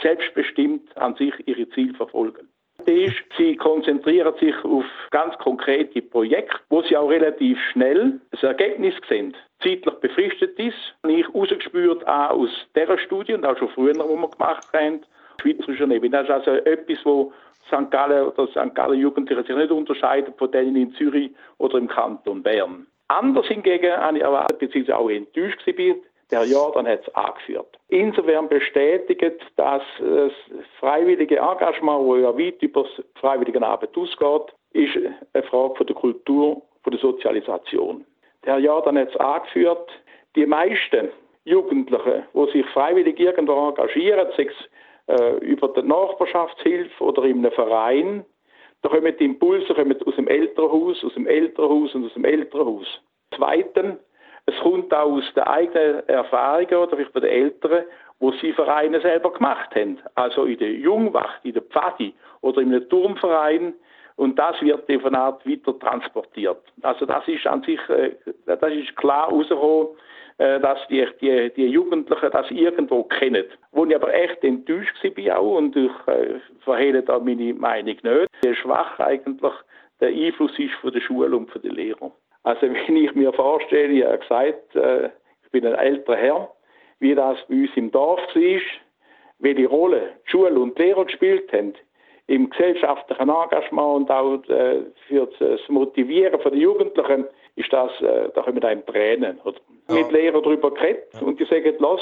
selbstbestimmt 0.00 0.96
an 0.96 1.14
sich 1.16 1.34
ihre 1.46 1.68
Ziele 1.70 1.94
verfolgen. 1.94 2.48
Ist, 2.86 3.16
sie 3.36 3.56
konzentrieren 3.56 4.32
sich 4.38 4.54
auf 4.64 4.84
ganz 5.10 5.36
konkrete 5.38 6.00
Projekte, 6.00 6.60
wo 6.70 6.80
sie 6.82 6.96
auch 6.96 7.10
relativ 7.10 7.58
schnell 7.72 8.20
das 8.30 8.42
Ergebnis 8.42 8.94
sehen. 9.08 9.36
Zeitlich 9.62 9.94
befristet 9.96 10.58
ist. 10.58 10.94
Ich 11.06 11.26
herausgespürt 11.26 12.06
auch 12.06 12.30
aus 12.30 12.50
dieser 12.76 12.96
Studie 12.98 13.34
und 13.34 13.44
auch 13.44 13.58
schon 13.58 13.68
früher, 13.70 13.94
wo 13.96 14.16
wir 14.16 14.28
gemacht 14.30 14.68
haben, 14.72 15.00
schweizerischer 15.40 15.90
Ebene. 15.90 16.10
Das 16.10 16.24
ist 16.24 16.48
also 16.48 16.50
etwas, 16.64 16.98
wo 17.04 17.32
St. 17.66 17.90
Gallen 17.90 18.26
oder 18.26 18.46
St. 18.48 18.74
Gallen 18.74 18.98
Jugendliche 18.98 19.42
sich 19.42 19.56
nicht 19.56 19.70
unterscheiden 19.70 20.34
von 20.36 20.50
denen 20.50 20.76
in 20.76 20.92
Zürich 20.94 21.30
oder 21.58 21.78
im 21.78 21.88
Kanton 21.88 22.42
Bern. 22.42 22.86
Anders 23.08 23.46
hingegen 23.46 23.92
habe 23.96 24.18
ich 24.18 24.22
erwartet, 24.22 24.58
beziehungsweise 24.58 24.98
auch 24.98 25.10
enttäuscht 25.10 25.64
bin, 25.64 25.96
der 26.30 26.44
Jordan 26.44 26.86
hat 26.86 27.00
es 27.06 27.14
angeführt. 27.14 27.78
Insofern 27.88 28.48
bestätigt, 28.48 29.40
dass 29.56 29.82
das 29.96 30.32
freiwillige 30.78 31.38
Engagement, 31.38 32.04
wo 32.04 32.16
ja 32.16 32.36
weit 32.36 32.62
über 32.62 32.82
das 32.82 33.04
freiwillige 33.14 33.62
Arbeit 33.62 33.96
ausgeht, 33.96 34.54
ist 34.72 34.96
eine 35.32 35.42
Frage 35.44 35.74
von 35.76 35.86
der 35.86 35.96
Kultur, 35.96 36.62
von 36.82 36.90
der 36.90 37.00
Sozialisation. 37.00 38.04
Der 38.44 38.58
Jordan 38.58 38.98
hat 38.98 39.08
es 39.08 39.16
angeführt, 39.16 39.90
die 40.36 40.44
meisten 40.44 41.08
Jugendlichen, 41.44 42.24
die 42.34 42.50
sich 42.52 42.66
freiwillig 42.66 43.18
irgendwo 43.18 43.68
engagieren, 43.68 44.28
sei 44.36 44.44
es 44.44 44.54
äh, 45.08 45.36
über 45.38 45.68
die 45.68 45.82
Nachbarschaftshilfe 45.82 47.02
oder 47.02 47.24
in 47.24 47.38
einem 47.38 47.52
Verein. 47.52 48.24
Da 48.82 48.88
kommen 48.88 49.14
die 49.18 49.24
Impulse 49.24 49.74
kommen 49.74 49.96
aus 50.04 50.14
dem 50.14 50.28
Elternhaus, 50.28 51.02
aus 51.04 51.14
dem 51.14 51.26
Elternhaus 51.26 51.94
und 51.94 52.06
aus 52.06 52.14
dem 52.14 52.24
Elternhaus. 52.24 52.86
Zweitens, 53.34 53.98
es 54.46 54.56
kommt 54.60 54.94
auch 54.94 55.12
aus 55.12 55.24
den 55.34 55.44
eigenen 55.44 56.08
Erfahrungen 56.08 56.74
oder 56.74 56.96
vielleicht 56.96 57.12
von 57.12 57.22
den 57.22 57.30
Eltern, 57.30 57.84
wo 58.20 58.32
sie 58.32 58.52
Vereine 58.52 59.00
selber 59.00 59.32
gemacht 59.32 59.74
haben. 59.74 59.98
Also 60.14 60.44
in 60.44 60.58
der 60.58 60.72
Jungwacht, 60.72 61.44
in 61.44 61.52
der 61.52 61.62
Pfadi 61.62 62.14
oder 62.40 62.62
in 62.62 62.74
einem 62.74 62.88
Turmverein. 62.88 63.74
Und 64.16 64.38
das 64.38 64.60
wird 64.62 64.90
von 65.02 65.14
Art 65.14 65.46
weiter 65.46 65.78
transportiert. 65.78 66.62
Also 66.82 67.06
das 67.06 67.26
ist 67.28 67.46
an 67.46 67.62
sich, 67.62 67.78
äh, 67.88 68.16
das 68.46 68.72
ist 68.72 68.96
klar 68.96 69.28
rausgekommen, 69.28 69.88
dass 70.38 70.78
die, 70.88 71.06
die, 71.20 71.50
die 71.54 71.66
Jugendlichen 71.66 72.30
das 72.30 72.50
irgendwo 72.50 73.04
kennen. 73.04 73.44
Wo 73.72 73.84
ich 73.84 73.94
aber 73.94 74.14
echt 74.14 74.42
enttäuscht 74.44 74.96
war 75.02 75.38
auch, 75.38 75.58
und 75.58 75.76
ich 75.76 75.90
äh, 76.06 76.38
verhehle 76.60 77.02
da 77.02 77.18
meine 77.18 77.54
Meinung 77.54 77.86
nicht, 77.86 78.28
wie 78.42 78.54
schwach 78.54 78.98
eigentlich 79.00 79.52
der 80.00 80.08
Einfluss 80.08 80.56
ist 80.58 80.74
von 80.74 80.92
der 80.92 81.00
Schule 81.00 81.36
und 81.36 81.50
von 81.50 81.62
den 81.62 81.72
Lehrern. 81.72 82.12
Also 82.44 82.62
wenn 82.86 82.96
ich 82.96 83.14
mir 83.14 83.32
vorstelle, 83.32 83.92
ich 83.92 84.04
habe 84.04 84.18
gesagt, 84.18 84.76
äh, 84.76 85.10
ich 85.44 85.50
bin 85.50 85.66
ein 85.66 85.74
älterer 85.74 86.16
Herr, 86.16 86.52
wie 87.00 87.14
das 87.14 87.38
bei 87.48 87.54
uns 87.56 87.70
im 87.76 87.90
Dorf 87.90 88.20
war, 88.34 88.60
welche 89.40 89.66
Rolle 89.66 90.12
die 90.26 90.30
Schule 90.30 90.58
und 90.58 90.78
die 90.78 90.82
Lehrer 90.82 91.04
gespielt 91.04 91.52
haben 91.52 91.74
im 92.28 92.50
gesellschaftlichen 92.50 93.28
Engagement 93.28 93.96
und 93.96 94.10
auch 94.10 94.44
äh, 94.48 94.82
für 95.08 95.28
das 95.38 95.60
Motivieren 95.68 96.38
der 96.40 96.54
Jugendlichen, 96.54 97.24
ist 97.58 97.72
das, 97.72 97.90
äh, 98.00 98.30
da 98.34 98.42
können 98.42 98.60
wir 98.60 98.68
einem 98.68 98.86
Tränen. 98.86 99.40
Oder? 99.44 99.58
Ja. 99.88 99.94
Mit 99.96 100.12
Lehrern 100.12 100.42
darüber 100.42 100.72
geredet 100.72 101.08
ja. 101.14 101.20
und 101.22 101.40
die 101.40 101.44
sagen, 101.44 101.74
los, 101.78 102.00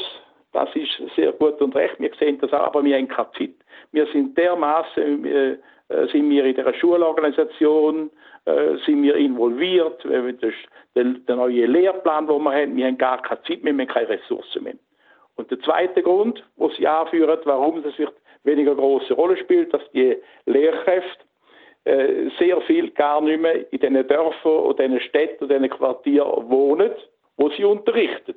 das 0.52 0.68
ist 0.75 0.90
sehr 1.14 1.32
gut 1.32 1.60
und 1.60 1.75
recht, 1.75 1.98
wir 1.98 2.10
sehen 2.18 2.38
das 2.40 2.52
auch, 2.52 2.66
aber 2.66 2.84
wir 2.84 2.96
haben 2.96 3.08
keine 3.08 3.30
Zeit. 3.32 3.54
Wir 3.92 4.06
sind 4.06 4.36
dermaßen, 4.36 5.25
äh, 5.25 5.56
äh, 5.88 6.08
sind 6.10 6.28
wir 6.30 6.44
in 6.44 6.54
der 6.54 6.75
Schulorganisation, 6.75 8.10
äh, 8.44 8.76
sind 8.84 9.02
wir 9.02 9.16
involviert, 9.16 10.04
das 10.04 10.54
der, 10.94 11.04
der 11.04 11.36
neue 11.36 11.66
Lehrplan, 11.66 12.26
den 12.26 12.42
wir 12.42 12.52
haben, 12.52 12.76
wir 12.76 12.86
haben 12.86 12.98
gar 12.98 13.22
keine 13.22 13.42
Zeit 13.42 13.62
mehr, 13.62 13.75
wir 13.75 13.86
haben 13.86 13.92
keine 13.92 14.08
Ressourcen 14.08 14.64
mehr. 14.64 14.75
Und 15.36 15.50
der 15.50 15.60
zweite 15.60 16.02
Grund, 16.02 16.42
wo 16.56 16.70
sie 16.70 16.86
anführen, 16.86 17.38
warum 17.44 17.82
das 17.82 17.98
wird 17.98 18.14
weniger 18.44 18.75
große 18.75 19.12
Rolle 19.14 19.36
spielt, 19.36 19.75
dass 19.75 19.82
die 19.92 20.16
Lehrkräfte 20.46 21.25
äh, 21.87 22.31
sehr 22.38 22.61
viel 22.62 22.90
gar 22.90 23.21
nicht 23.21 23.40
mehr 23.40 23.73
in 23.73 23.78
diesen 23.78 24.09
Dörfern 24.09 24.52
oder 24.52 24.85
diesen 24.85 25.00
Städten 25.00 25.45
oder 25.45 25.59
diesen 25.59 25.71
Quartieren 25.71 26.50
wohnen, 26.50 26.90
wo 27.37 27.49
sie 27.50 27.64
unterrichten. 27.64 28.35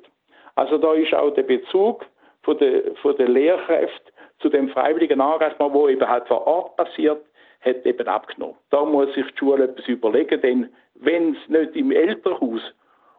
Also 0.54 0.78
da 0.78 0.94
ist 0.94 1.12
auch 1.14 1.34
der 1.34 1.42
Bezug 1.42 2.06
von 2.42 2.56
der, 2.58 2.94
von 3.02 3.16
der 3.16 3.28
Lehrkräfte 3.28 4.12
zu 4.38 4.48
dem 4.48 4.68
freiwilligen 4.68 5.20
Engagement, 5.20 5.74
wo 5.74 5.88
eben 5.88 6.08
halt 6.08 6.28
vor 6.28 6.46
Ort 6.46 6.76
passiert, 6.76 7.22
hat 7.60 7.84
eben 7.84 8.06
abgenommen. 8.06 8.56
Da 8.70 8.84
muss 8.84 9.12
sich 9.14 9.26
die 9.32 9.38
Schule 9.38 9.64
etwas 9.64 9.86
überlegen, 9.88 10.40
denn 10.40 10.68
wenn 10.94 11.34
es 11.34 11.48
nicht 11.48 11.76
im 11.76 11.90
Elternhaus, 11.90 12.62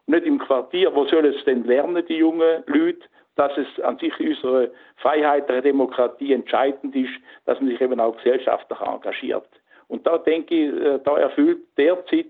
nicht 0.08 0.26
im 0.26 0.40
Quartier, 0.40 0.96
wo 0.96 1.06
sollen 1.06 1.34
es 1.34 1.44
denn 1.46 1.64
lernen, 1.66 2.06
die 2.08 2.18
jungen 2.18 2.64
Leute, 2.66 3.02
dass 3.36 3.52
es 3.58 3.84
an 3.84 3.98
sich 4.00 4.18
in 4.20 4.30
unserer 4.30 4.68
Freiheit 4.98 5.50
der 5.50 5.62
Demokratie 5.62 6.34
entscheidend 6.34 6.96
ist, 6.96 7.14
dass 7.46 7.60
man 7.60 7.70
sich 7.70 7.82
eben 7.82 8.00
auch 8.00 8.16
gesellschaftlich 8.18 8.80
engagiert. 8.80 9.48
Und 9.91 10.07
da 10.07 10.17
denke 10.17 10.55
ich, 10.55 10.81
äh, 10.81 11.00
da 11.03 11.17
erfüllt 11.17 11.60
derzeit 11.77 12.27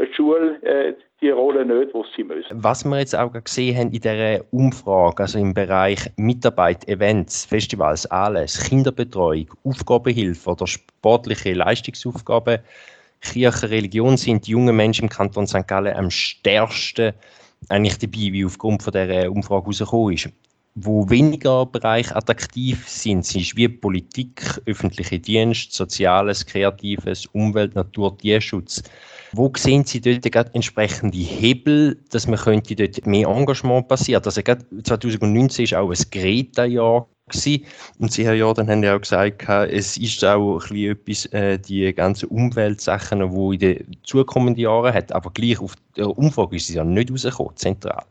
die 0.00 0.14
Schule 0.14 0.60
äh, 0.62 0.94
die 1.20 1.30
Rolle 1.30 1.64
nicht, 1.64 1.94
die 1.94 2.02
sie 2.16 2.24
müssen. 2.24 2.48
Was 2.50 2.84
wir 2.84 2.98
jetzt 2.98 3.14
auch 3.14 3.32
gesehen 3.32 3.76
haben 3.78 3.92
in 3.92 4.00
dieser 4.00 4.40
Umfrage, 4.50 5.22
also 5.22 5.38
im 5.38 5.54
Bereich 5.54 6.10
Mitarbeit, 6.16 6.88
Events, 6.88 7.44
Festivals, 7.44 8.04
alles, 8.06 8.68
Kinderbetreuung, 8.68 9.46
Aufgabenhilfe 9.62 10.50
oder 10.50 10.66
sportliche 10.66 11.54
Leistungsaufgaben, 11.54 12.58
Kirche, 13.20 13.70
Religion 13.70 14.16
sind 14.16 14.48
die 14.48 14.50
jungen 14.50 14.74
Menschen 14.74 15.04
im 15.04 15.08
Kanton 15.08 15.46
St. 15.46 15.68
Gallen 15.68 15.96
am 15.96 16.10
stärksten 16.10 17.12
eigentlich 17.68 17.96
dabei, 17.98 18.32
wie 18.32 18.44
aufgrund 18.44 18.82
von 18.82 18.92
dieser 18.92 19.30
Umfrage 19.30 19.66
herausgekommen 19.66 20.14
ist 20.14 20.30
wo 20.74 21.08
weniger 21.08 21.66
Bereich 21.66 22.14
attraktiv 22.14 22.88
sind, 22.88 23.24
sind 23.24 23.56
wie 23.56 23.68
Politik, 23.68 24.60
öffentliche 24.66 25.20
Dienst, 25.20 25.72
Soziales, 25.72 26.44
Kreatives, 26.44 27.26
Umwelt, 27.26 27.74
Natur, 27.74 28.18
Tierschutz. 28.18 28.82
Wo 29.32 29.52
sehen 29.56 29.84
Sie 29.84 30.00
dort 30.00 30.22
gerade 30.30 30.54
entsprechende 30.54 31.18
Hebel, 31.18 32.00
dass 32.10 32.26
man 32.26 32.38
könnte 32.38 32.74
dort 32.74 33.06
mehr 33.06 33.28
Engagement 33.28 33.88
passieren? 33.88 34.24
Also 34.24 34.42
gerade 34.42 34.64
2019 34.82 35.64
ist 35.64 35.74
auch 35.74 35.90
ein 35.90 36.10
Greta-Jahr 36.10 37.08
und 37.98 38.12
Sie, 38.12 38.24
Herr 38.24 38.34
Jordan, 38.34 38.68
haben 38.68 38.82
ja 38.82 38.96
auch 38.96 39.00
gesagt, 39.00 39.48
es 39.48 39.96
ist 39.96 40.24
auch 40.24 40.60
ein 40.70 40.76
etwas, 40.76 41.24
äh, 41.26 41.58
die 41.58 41.92
ganzen 41.94 42.28
Umweltsachen, 42.28 43.20
die 43.20 43.54
in 43.54 43.58
den 43.58 43.96
zukommenden 44.02 44.62
Jahren 44.62 44.92
hat, 44.92 45.10
aber 45.12 45.30
gleich 45.30 45.58
auf 45.58 45.74
der 45.96 46.16
Umfrage 46.18 46.56
ist 46.56 46.68
es 46.68 46.74
ja 46.74 46.84
nicht 46.84 47.10
rausgekommen, 47.10 47.56
zentral. 47.56 48.04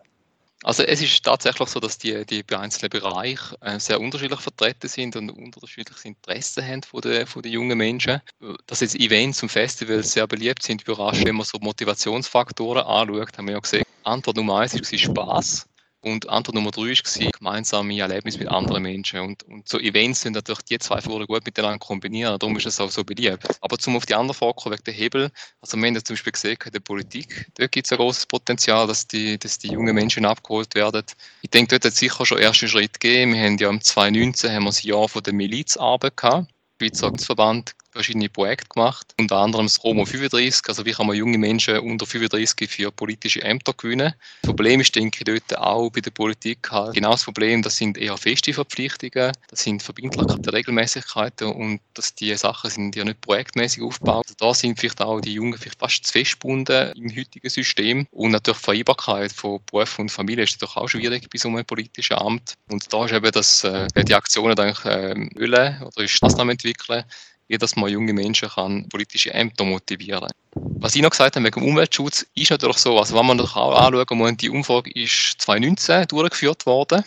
Also 0.63 0.83
es 0.83 1.01
ist 1.01 1.23
tatsächlich 1.23 1.67
so, 1.67 1.79
dass 1.81 1.97
die, 1.97 2.25
die 2.25 2.43
einzelnen 2.55 2.89
Bereiche 2.89 3.55
äh, 3.59 3.79
sehr 3.79 3.99
unterschiedlich 3.99 4.39
vertreten 4.39 4.87
sind 4.87 5.15
und 5.17 5.29
unterschiedliches 5.29 6.05
Interesse 6.05 6.65
haben 6.65 6.83
von 6.83 7.01
den, 7.01 7.27
von 7.27 7.41
den 7.41 7.51
jungen 7.51 7.77
Menschen. 7.77 8.21
Dass 8.67 8.79
jetzt 8.79 8.95
Events 8.95 9.43
und 9.43 9.49
Festivals 9.49 10.13
sehr 10.13 10.25
beliebt 10.25 10.63
sind, 10.63 10.81
überrascht, 10.83 11.25
wenn 11.25 11.35
man 11.35 11.45
so 11.45 11.59
Motivationsfaktoren 11.59 12.83
anschaut, 12.83 13.37
haben 13.37 13.47
wir 13.47 13.55
ja 13.55 13.59
gesehen. 13.59 13.83
Antwort 14.03 14.37
Nummer 14.37 14.59
eins 14.59 14.73
war 14.73 14.97
Spaß. 14.97 15.67
Und 16.03 16.27
Antwort 16.27 16.55
Nummer 16.55 16.71
drei 16.71 16.81
war 16.89 17.31
gemeinsame 17.31 17.97
Erlebnisse 17.97 18.37
mit 18.37 18.49
anderen 18.49 18.83
Menschen. 18.83 19.21
Und, 19.21 19.43
und 19.43 19.69
so 19.69 19.79
Events 19.79 20.19
sind 20.19 20.33
natürlich 20.33 20.63
die 20.63 20.77
zwei 20.77 20.95
Faktoren 20.95 21.25
gut 21.25 21.45
miteinander 21.45 21.79
kombinieren. 21.79 22.37
Darum 22.37 22.57
ist 22.57 22.65
es 22.65 22.81
auch 22.81 22.91
so 22.91 23.05
beliebt. 23.05 23.47
Aber 23.61 23.77
zum 23.77 23.95
auf 23.95 24.05
die 24.05 24.13
andere 24.13 24.33
Frage 24.33 24.69
wegen 24.69 24.83
der 24.83 24.93
Hebel. 24.93 25.31
Also 25.61 25.77
wir 25.77 25.87
haben 25.87 25.95
zum 26.03 26.15
Beispiel 26.15 26.33
gesehen, 26.33 26.57
in 26.65 26.71
der 26.73 26.81
Politik, 26.81 27.49
dort 27.57 27.71
gibt 27.71 27.87
es 27.87 27.93
ein 27.93 27.99
großes 27.99 28.25
Potenzial, 28.25 28.85
dass 28.85 29.07
die, 29.07 29.39
dass 29.39 29.59
die 29.59 29.69
jungen 29.69 29.95
Menschen 29.95 30.25
abgeholt 30.25 30.75
werden. 30.75 31.05
Ich 31.41 31.51
denke, 31.51 31.69
dort 31.69 31.85
hat 31.85 31.93
es 31.93 31.99
sicher 31.99 32.25
schon 32.25 32.39
erste 32.39 32.67
Schritte 32.67 32.99
gegeben. 32.99 33.33
Wir 33.33 33.43
haben 33.43 33.57
ja 33.57 33.69
im 33.69 33.79
2019 33.79 34.51
haben 34.51 34.63
wir 34.63 34.69
das 34.71 34.83
Jahr 34.83 35.07
von 35.07 35.23
der 35.23 35.33
Milizarbeit 35.33 36.17
gehabt. 36.17 36.51
Schweizer 36.81 37.13
Verband 37.17 37.75
verschiedene 37.93 38.29
Projekte 38.29 38.67
gemacht, 38.69 39.13
unter 39.19 39.37
anderem 39.37 39.67
das 39.67 39.83
Romo 39.83 40.05
35, 40.05 40.63
also 40.67 40.85
wie 40.85 40.91
kann 40.91 41.07
man 41.07 41.15
junge 41.15 41.37
Menschen 41.37 41.79
unter 41.79 42.05
35 42.05 42.69
für 42.69 42.91
politische 42.91 43.41
Ämter 43.43 43.73
gewinnen. 43.73 44.13
Das 44.41 44.49
Problem 44.49 44.81
ist, 44.81 44.95
denke 44.95 45.19
ich, 45.19 45.23
dort 45.23 45.59
auch 45.59 45.89
bei 45.89 46.01
der 46.01 46.11
Politik 46.11 46.69
halt 46.71 46.95
genau 46.95 47.11
das 47.11 47.23
Problem, 47.23 47.61
das 47.61 47.77
sind 47.77 47.97
eher 47.97 48.17
feste 48.17 48.53
Verpflichtungen, 48.53 49.31
das 49.47 49.63
sind 49.63 49.83
Verbindlichkeiten, 49.83 50.49
Regelmäßigkeiten 50.49 51.47
und 51.47 51.79
dass 51.93 52.15
die 52.15 52.35
Sachen 52.35 52.69
sind 52.69 52.95
ja 52.95 53.05
nicht 53.05 53.21
projektmäßig 53.21 53.83
aufgebaut. 53.83 54.25
Also 54.25 54.35
da 54.37 54.53
sind 54.53 54.79
vielleicht 54.79 55.01
auch 55.01 55.21
die 55.21 55.33
Jungen 55.33 55.57
vielleicht 55.57 55.79
fast 55.79 56.05
zu 56.05 56.11
festgebunden 56.11 56.91
im 56.95 57.15
heutigen 57.15 57.49
System 57.49 58.07
und 58.11 58.31
natürlich 58.31 58.59
die 58.59 58.65
Vereinbarkeit 58.65 59.31
von 59.31 59.59
Beruf 59.69 59.99
und 59.99 60.11
Familie 60.11 60.43
ist 60.43 60.53
natürlich 60.53 60.75
auch 60.75 60.87
schwierig 60.87 61.29
bei 61.29 61.37
so 61.37 61.49
einem 61.49 61.65
politischen 61.65 62.17
Amt 62.17 62.53
und 62.69 62.91
da 62.91 63.05
ist 63.05 63.13
eben 63.13 63.31
das, 63.31 63.63
äh, 63.63 63.87
die 64.03 64.15
Aktionen 64.15 64.57
eigentlich 64.57 64.85
äh, 64.85 65.13
Ölen 65.37 65.81
oder 65.81 66.05
Maßnahmen 66.21 66.51
entwickeln, 66.51 67.03
wie 67.47 67.57
dass 67.57 67.75
man 67.75 67.89
junge 67.89 68.13
Menschen 68.13 68.49
kann 68.49 68.87
politische 68.89 69.33
Ämter 69.33 69.65
motivieren 69.65 70.29
Was 70.53 70.95
ich 70.95 71.01
noch 71.01 71.11
gesagt 71.11 71.35
habe 71.35 71.45
wegen 71.45 71.63
Umweltschutz, 71.63 72.25
ist 72.35 72.51
natürlich 72.51 72.77
so, 72.77 72.97
also 72.97 73.15
wenn 73.17 73.25
man 73.25 73.37
das 73.37 73.55
auch 73.55 73.75
anschauen 73.75 74.17
muss, 74.17 74.37
die 74.37 74.49
Umfrage 74.49 74.91
ist 74.91 75.35
2019 75.39 76.07
durchgeführt 76.07 76.65
worden. 76.65 77.03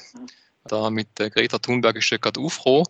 Da 0.65 0.91
mit 0.91 1.09
Greta 1.17 1.59
Thunberg 1.59 1.97
ist 1.97 2.11
gerade 2.21 2.41
aufgekommen. 2.41 2.87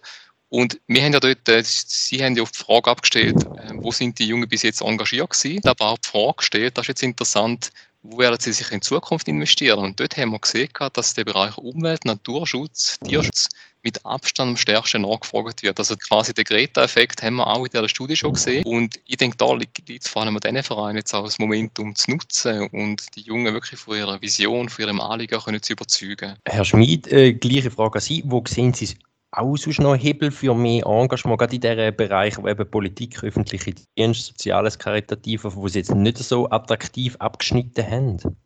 Und 0.48 0.80
wir 0.86 1.02
haben 1.02 1.12
ja 1.12 1.20
dort, 1.20 1.48
äh, 1.48 1.62
Sie 1.64 2.22
haben 2.22 2.36
ja 2.36 2.42
auf 2.42 2.52
die 2.52 2.58
Frage 2.58 2.90
abgestellt, 2.90 3.36
äh, 3.44 3.72
wo 3.74 3.90
sind 3.90 4.18
die 4.18 4.28
Jungen 4.28 4.48
bis 4.48 4.62
jetzt 4.62 4.80
engagiert 4.80 5.30
gewesen? 5.30 5.60
Aber 5.66 5.86
auch 5.86 5.98
die 5.98 6.08
Frage 6.08 6.34
gestellt, 6.36 6.78
das 6.78 6.84
ist 6.84 6.88
jetzt 6.88 7.02
interessant, 7.02 7.72
wo 8.02 8.18
werden 8.18 8.38
sie 8.38 8.52
sich 8.52 8.70
in 8.70 8.80
Zukunft 8.80 9.26
investieren? 9.26 9.80
Und 9.80 9.98
dort 9.98 10.16
haben 10.16 10.30
wir 10.30 10.38
gesehen, 10.38 10.68
dass 10.92 11.14
der 11.14 11.24
Bereich 11.24 11.58
Umwelt, 11.58 12.04
Naturschutz, 12.04 12.98
Tierschutz 13.00 13.48
mit 13.86 14.04
Abstand 14.04 14.50
am 14.50 14.56
stärksten 14.56 15.02
nachgefragt 15.02 15.62
wird. 15.62 15.78
Also 15.78 15.94
quasi 15.96 16.34
den 16.34 16.44
Greta-Effekt 16.44 17.22
haben 17.22 17.36
wir 17.36 17.46
auch 17.46 17.64
in 17.64 17.70
dieser 17.70 17.88
Studie 17.88 18.16
schon 18.16 18.32
gesehen. 18.32 18.64
Und 18.66 18.96
ich 19.06 19.16
denke, 19.16 19.36
da 19.36 19.54
liegt 19.54 19.88
es 19.88 20.08
vor 20.08 20.22
allem 20.22 20.34
an 20.34 20.40
diesen 20.40 20.64
Vereinen 20.64 20.96
jetzt 20.96 21.14
auch 21.14 21.22
das 21.22 21.38
Momentum 21.38 21.94
zu 21.94 22.10
nutzen 22.10 22.68
und 22.72 23.14
die 23.14 23.20
Jungen 23.20 23.54
wirklich 23.54 23.78
von 23.78 23.96
ihrer 23.96 24.20
Vision, 24.20 24.68
von 24.68 24.84
ihrem 24.84 25.00
Anliegen 25.00 25.38
können 25.38 25.62
zu 25.62 25.74
überzeugen. 25.74 26.34
Herr 26.46 26.64
Schmid, 26.64 27.06
äh, 27.12 27.32
gleiche 27.32 27.70
Frage 27.70 27.94
an 27.94 28.00
Sie. 28.00 28.24
Wo 28.26 28.42
sehen 28.44 28.74
Sie 28.74 28.96
auch 29.30 29.56
sonst 29.56 29.80
noch 29.80 29.94
Hebel 29.94 30.32
für 30.32 30.54
mehr 30.54 30.84
Engagement, 30.84 31.38
gerade 31.38 31.54
in 31.54 31.60
diesem 31.60 31.96
Bereich, 31.96 32.36
wo 32.42 32.48
eben 32.48 32.68
Politik, 32.68 33.22
öffentliche 33.22 33.72
Dienst, 33.96 34.26
Soziales, 34.26 34.78
Karitatives, 34.80 35.56
wo 35.56 35.68
sie 35.68 35.78
jetzt 35.78 35.94
nicht 35.94 36.18
so 36.18 36.50
attraktiv 36.50 37.14
abgeschnitten 37.20 37.88
haben? 37.88 38.36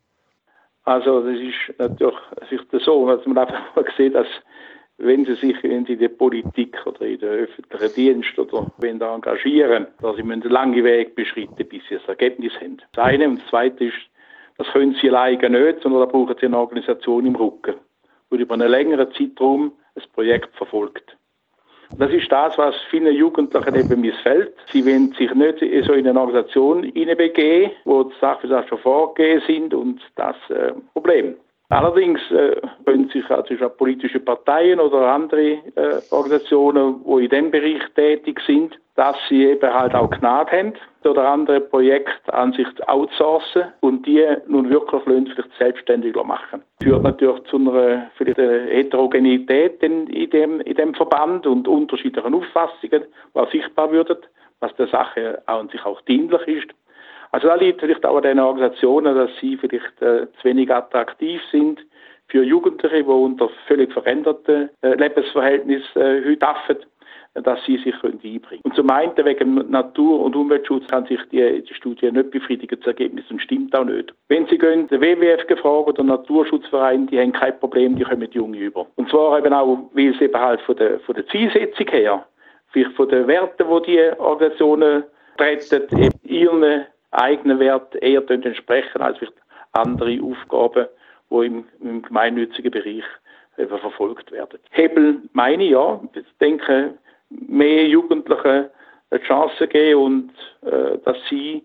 Also 0.84 1.20
das 1.20 1.38
ist 1.38 1.78
natürlich 1.78 2.84
so, 2.84 3.08
dass 3.08 3.24
man 3.26 3.38
einfach 3.38 3.76
mal 3.76 3.84
sieht, 3.96 4.14
dass 4.14 4.26
wenn 5.00 5.24
sie 5.24 5.34
sich 5.34 5.62
in 5.64 5.84
der 5.84 6.08
Politik 6.08 6.76
oder 6.86 7.02
in 7.02 7.18
der 7.18 7.30
öffentlichen 7.30 7.94
Dienst 7.94 8.38
oder 8.38 8.70
wenn 8.78 8.98
da 8.98 9.14
engagieren, 9.14 9.86
dass 10.00 10.16
sie 10.16 10.22
einen 10.22 10.42
langen 10.42 10.84
Weg 10.84 11.14
beschreiten, 11.14 11.66
bis 11.68 11.82
sie 11.88 11.96
das 11.96 12.08
Ergebnis 12.08 12.52
haben. 12.60 12.78
Das 12.92 13.04
eine 13.06 13.28
und 13.28 13.40
das 13.40 13.48
zweite 13.48 13.84
ist, 13.86 13.96
das 14.58 14.68
können 14.68 14.94
sie 15.00 15.08
alleine 15.08 15.48
nicht, 15.48 15.82
sondern 15.82 16.00
da 16.00 16.06
brauchen 16.06 16.36
sie 16.38 16.46
eine 16.46 16.58
Organisation 16.58 17.24
im 17.24 17.34
Rücken, 17.34 17.74
die 18.30 18.36
über 18.36 18.54
einen 18.54 18.70
längeren 18.70 19.10
Zeitraum 19.12 19.72
das 19.94 20.06
Projekt 20.08 20.54
verfolgt. 20.56 21.16
Das 21.98 22.12
ist 22.12 22.30
das, 22.30 22.56
was 22.56 22.76
vielen 22.90 23.14
Jugendlichen 23.14 23.74
eben 23.74 24.00
missfällt. 24.00 24.54
Sie 24.72 24.86
wollen 24.86 25.12
sich 25.12 25.34
nicht 25.34 25.60
in 25.62 25.82
so 25.82 25.92
eine 25.92 26.18
Organisation 26.18 26.84
hineinbegeben, 26.84 27.72
wo 27.84 28.04
die 28.04 28.14
Sachen 28.20 28.50
schon 28.68 28.78
vorgegeben 28.78 29.42
sind 29.46 29.74
und 29.74 30.00
das 30.14 30.36
äh, 30.50 30.72
Problem. 30.92 31.34
Allerdings 31.70 32.20
äh, 32.32 32.60
können 32.84 33.08
sich 33.10 33.28
also 33.30 33.54
auch 33.64 33.76
politische 33.76 34.18
Parteien 34.18 34.80
oder 34.80 35.06
andere 35.06 35.52
äh, 35.76 36.00
Organisationen, 36.10 36.96
die 37.04 37.24
in 37.24 37.30
diesem 37.30 37.50
Bereich 37.52 37.82
tätig 37.94 38.40
sind, 38.44 38.76
dass 38.96 39.16
sie 39.28 39.46
eben 39.46 39.72
halt 39.72 39.94
auch 39.94 40.10
Gnade 40.10 40.50
haben 40.50 40.72
oder 41.04 41.28
andere 41.30 41.60
Projekte 41.60 42.34
an 42.34 42.52
sich 42.52 42.66
outsourcen 42.88 43.72
und 43.80 44.04
die 44.04 44.26
nun 44.48 44.68
wirklich 44.68 45.00
vielleicht 45.04 45.30
selbstständig 45.58 46.16
machen. 46.16 46.62
Das 46.80 46.88
führt 46.88 47.04
natürlich 47.04 47.44
zu 47.44 47.56
einer 47.56 48.10
vielleicht 48.16 48.38
Heterogenität 48.38 49.80
in, 49.80 50.06
dem, 50.30 50.60
in 50.60 50.74
dem 50.74 50.94
Verband 50.94 51.46
und 51.46 51.68
unterschiedlichen 51.68 52.34
Auffassungen, 52.34 53.04
die 53.34 53.50
sichtbar 53.52 53.92
würden, 53.92 54.18
was 54.58 54.74
der 54.74 54.88
Sache 54.88 55.40
an 55.46 55.68
sich 55.68 55.84
auch 55.86 56.00
dienlich 56.02 56.46
ist. 56.48 56.70
Also 57.32 57.48
da 57.48 57.54
liegt 57.54 57.80
vielleicht 57.80 58.04
auch 58.04 58.16
an 58.16 58.22
den 58.22 58.40
Organisationen, 58.40 59.14
dass 59.14 59.30
sie 59.40 59.56
vielleicht 59.56 60.02
äh, 60.02 60.26
zu 60.32 60.44
wenig 60.44 60.72
attraktiv 60.72 61.40
sind 61.50 61.80
für 62.28 62.42
Jugendliche, 62.42 62.96
die 62.96 63.02
unter 63.02 63.50
völlig 63.66 63.92
veränderten 63.92 64.70
äh, 64.82 64.94
Lebensverhältnissen 64.94 66.00
äh, 66.00 66.22
heute 66.24 66.46
arbeiten, 66.46 66.86
dass 67.34 67.64
sie 67.64 67.76
sich 67.78 67.94
können 68.00 68.20
einbringen 68.24 68.62
Und 68.64 68.74
zum 68.74 68.90
einen 68.90 69.12
wegen 69.16 69.70
Natur- 69.70 70.20
und 70.20 70.34
Umweltschutz 70.34 70.86
kann 70.88 71.06
sich 71.06 71.20
die, 71.30 71.62
die 71.62 71.74
Studie 71.74 72.10
nicht 72.10 72.30
befriedigen, 72.32 72.78
das 72.80 72.88
Ergebnis 72.88 73.24
und 73.30 73.40
stimmt 73.40 73.74
auch 73.76 73.84
nicht. 73.84 74.12
Wenn 74.28 74.46
Sie 74.46 74.58
gehen, 74.58 74.88
der 74.88 75.00
WWF 75.00 75.46
gefragt 75.46 75.88
oder 75.88 76.02
Naturschutzverein, 76.02 77.06
die 77.06 77.20
haben 77.20 77.32
kein 77.32 77.58
Problem, 77.60 77.94
die 77.94 78.02
kommen 78.02 78.28
Junge 78.32 78.58
über. 78.58 78.86
Und 78.96 79.08
zwar 79.10 79.38
eben 79.38 79.52
auch, 79.52 79.90
weil 79.92 80.12
es 80.12 80.20
eben 80.20 80.38
halt 80.38 80.60
von 80.62 80.76
der, 80.76 80.98
von 81.00 81.14
der 81.14 81.26
Zielsetzung 81.28 81.86
her, 81.88 82.26
vielleicht 82.72 82.92
von 82.96 83.08
den 83.08 83.28
Werten, 83.28 83.64
die 83.68 83.92
die 83.92 84.18
Organisationen 84.18 85.04
treten, 85.36 85.98
eben 85.98 86.18
ihren 86.24 86.86
eigenen 87.10 87.58
Wert 87.58 87.94
eher 87.96 88.28
entsprechen 88.30 89.00
als 89.00 89.18
andere 89.72 90.20
Aufgaben, 90.22 90.86
die 91.30 91.46
im, 91.46 91.64
im 91.80 92.02
gemeinnützigen 92.02 92.70
Bereich 92.70 93.04
verfolgt 93.56 94.32
werden. 94.32 94.58
Hebel 94.70 95.20
meine 95.32 95.64
ich 95.64 95.70
ja. 95.70 96.00
Ich 96.14 96.24
denke, 96.40 96.94
mehr 97.28 97.86
Jugendlichen 97.86 98.68
eine 99.10 99.22
Chance 99.22 99.68
geben 99.68 100.00
und 100.00 100.30
äh, 100.62 100.98
dass 101.04 101.16
sie 101.28 101.62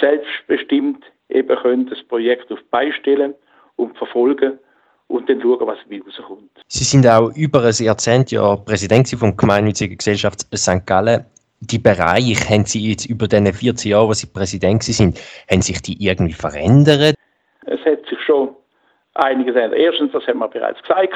selbstbestimmt 0.00 1.04
eben 1.28 1.56
können 1.58 1.88
das 1.88 2.02
Projekt 2.04 2.50
auf 2.52 2.58
beistellen 2.70 3.34
und 3.76 3.96
verfolgen 3.98 4.58
und 5.08 5.28
dann 5.28 5.40
schauen, 5.40 5.66
was 5.66 5.78
dabei 5.84 6.00
rauskommt. 6.06 6.50
Sie 6.68 6.84
sind 6.84 7.06
auch 7.06 7.34
über 7.36 7.64
ein 7.64 7.72
Jahrzehnt 7.78 8.30
ja 8.30 8.56
Präsident 8.56 9.08
von 9.10 9.36
Gemeinnützigen 9.36 9.98
Gesellschaft 9.98 10.46
St. 10.56 10.86
Gallen 10.86 11.26
die 11.66 11.78
Bereiche, 11.78 12.48
haben 12.48 12.64
Sie 12.64 12.90
jetzt 12.90 13.06
über 13.06 13.28
diese 13.28 13.52
14 13.52 13.90
Jahre, 13.90 14.08
wo 14.08 14.12
Sie 14.12 14.26
Präsident 14.26 14.82
sind, 14.82 15.18
haben 15.50 15.62
sich 15.62 15.80
die 15.82 15.96
irgendwie 16.04 16.32
verändert? 16.32 17.14
Es 17.66 17.80
hat 17.84 18.06
sich 18.08 18.20
schon 18.20 18.50
einiges 19.14 19.56
ändert. 19.56 19.78
Erstens, 19.78 20.12
das 20.12 20.26
haben 20.26 20.38
wir 20.38 20.48
bereits 20.48 20.80
gesagt, 20.82 21.12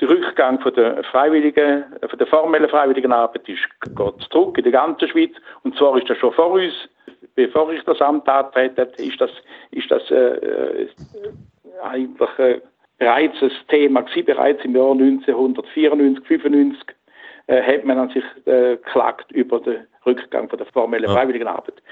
der 0.00 0.08
Rückgang 0.08 0.58
von 0.60 0.72
der 0.74 1.02
freiwilligen, 1.04 1.84
von 2.08 2.18
der 2.18 2.26
formellen 2.26 2.68
freiwilligen 2.68 3.12
Arbeit 3.12 3.48
ist, 3.48 3.68
geht 3.94 4.30
zurück 4.30 4.56
in 4.56 4.64
der 4.64 4.72
ganzen 4.72 5.08
Schweiz. 5.08 5.32
Und 5.62 5.76
zwar 5.76 5.96
ist 5.98 6.08
das 6.08 6.18
schon 6.18 6.32
vor 6.32 6.52
uns. 6.52 6.72
Bevor 7.34 7.70
ich 7.72 7.82
das 7.84 8.00
Amt 8.00 8.28
antrete, 8.28 8.90
ist 8.96 9.20
das, 9.20 9.30
ist 9.70 9.90
das 9.90 10.10
äh, 10.10 10.14
äh 10.14 10.88
eigentlich 11.82 12.38
äh, 12.38 12.60
bereits 12.98 13.40
ein 13.42 13.50
Thema 13.68 14.02
gewesen, 14.02 14.26
bereits 14.26 14.64
im 14.64 14.76
Jahr 14.76 14.92
1994, 14.92 16.26
95 16.26 16.80
äh, 17.46 17.62
hat 17.62 17.84
man 17.84 17.98
an 17.98 18.10
sich 18.10 18.24
äh, 18.46 18.76
geklagt 18.76 19.30
über 19.32 19.60
den 19.60 19.86
Rückgang 20.06 20.48
von 20.48 20.58
der 20.58 20.66
formellen 20.68 21.08
ja. 21.08 21.14
freiwilligen 21.14 21.48
Arbeit. 21.48 21.82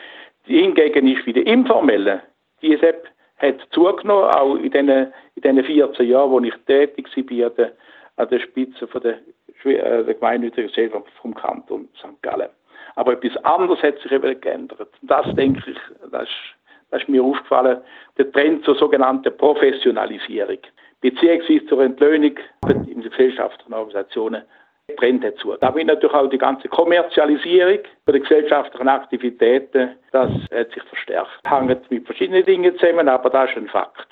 Hingegen 0.45 1.07
ist 1.07 1.27
wie 1.27 1.33
die 1.33 1.43
informelle, 1.43 2.23
die 2.63 2.73
ISEP 2.73 3.09
hat 3.39 3.57
zugenommen, 3.71 4.31
auch 4.31 4.57
in 4.57 4.71
diesen, 4.71 4.89
in 4.89 5.43
diesen 5.43 5.65
14 5.65 6.09
Jahren, 6.09 6.31
wo 6.31 6.41
ich 6.41 6.55
tätig 6.67 7.07
war 7.17 7.47
an 7.47 7.55
der, 7.57 7.73
an 8.17 8.29
der 8.29 8.41
Spitze 8.41 8.87
von 8.87 9.01
der, 9.03 9.19
äh, 9.65 10.05
der 10.05 10.15
gemeinnützigen 10.15 10.69
Gesellschaft 10.69 11.07
vom 11.21 11.35
Kanton 11.35 11.89
St. 11.99 12.21
Gallen. 12.23 12.49
Aber 12.97 13.13
etwas 13.13 13.37
anderes 13.45 13.81
hat 13.83 13.99
sich 14.01 14.11
eben 14.11 14.41
geändert. 14.41 14.89
Das 15.03 15.27
denke 15.37 15.71
ich, 15.71 15.79
das, 16.11 16.29
das 16.91 17.03
ist 17.03 17.09
mir 17.09 17.23
aufgefallen, 17.23 17.79
der 18.17 18.33
Trend 18.33 18.65
zur 18.65 18.75
sogenannten 18.75 19.37
Professionalisierung, 19.37 20.59
beziehungsweise 21.01 21.67
zur 21.67 21.81
Entlöhnung 21.81 22.37
in 22.69 23.01
den 23.01 23.03
gesellschaftlichen 23.03 23.75
Organisationen 23.75 24.43
Trend 24.97 25.23
dazu. 25.23 25.55
Da 25.61 25.71
bin 25.71 25.87
natürlich 25.87 26.15
auch 26.15 26.29
die 26.29 26.39
ganze 26.39 26.69
Kommerzialisierung 26.69 27.79
der 28.07 28.21
gesellschaftlichen 28.21 28.89
Aktivitäten, 28.89 29.91
das 30.13 30.31
hat 30.53 30.73
sich 30.73 30.83
verstärkt. 30.85 31.31
Hängt 31.47 31.91
mit 31.91 32.07
verschiedenen 32.07 32.45
Dingen 32.45 32.77
zusammen, 32.79 33.09
aber 33.09 33.31
das 33.31 33.51
ist 33.51 33.57
ein 33.57 33.69
Fakt. 33.69 34.09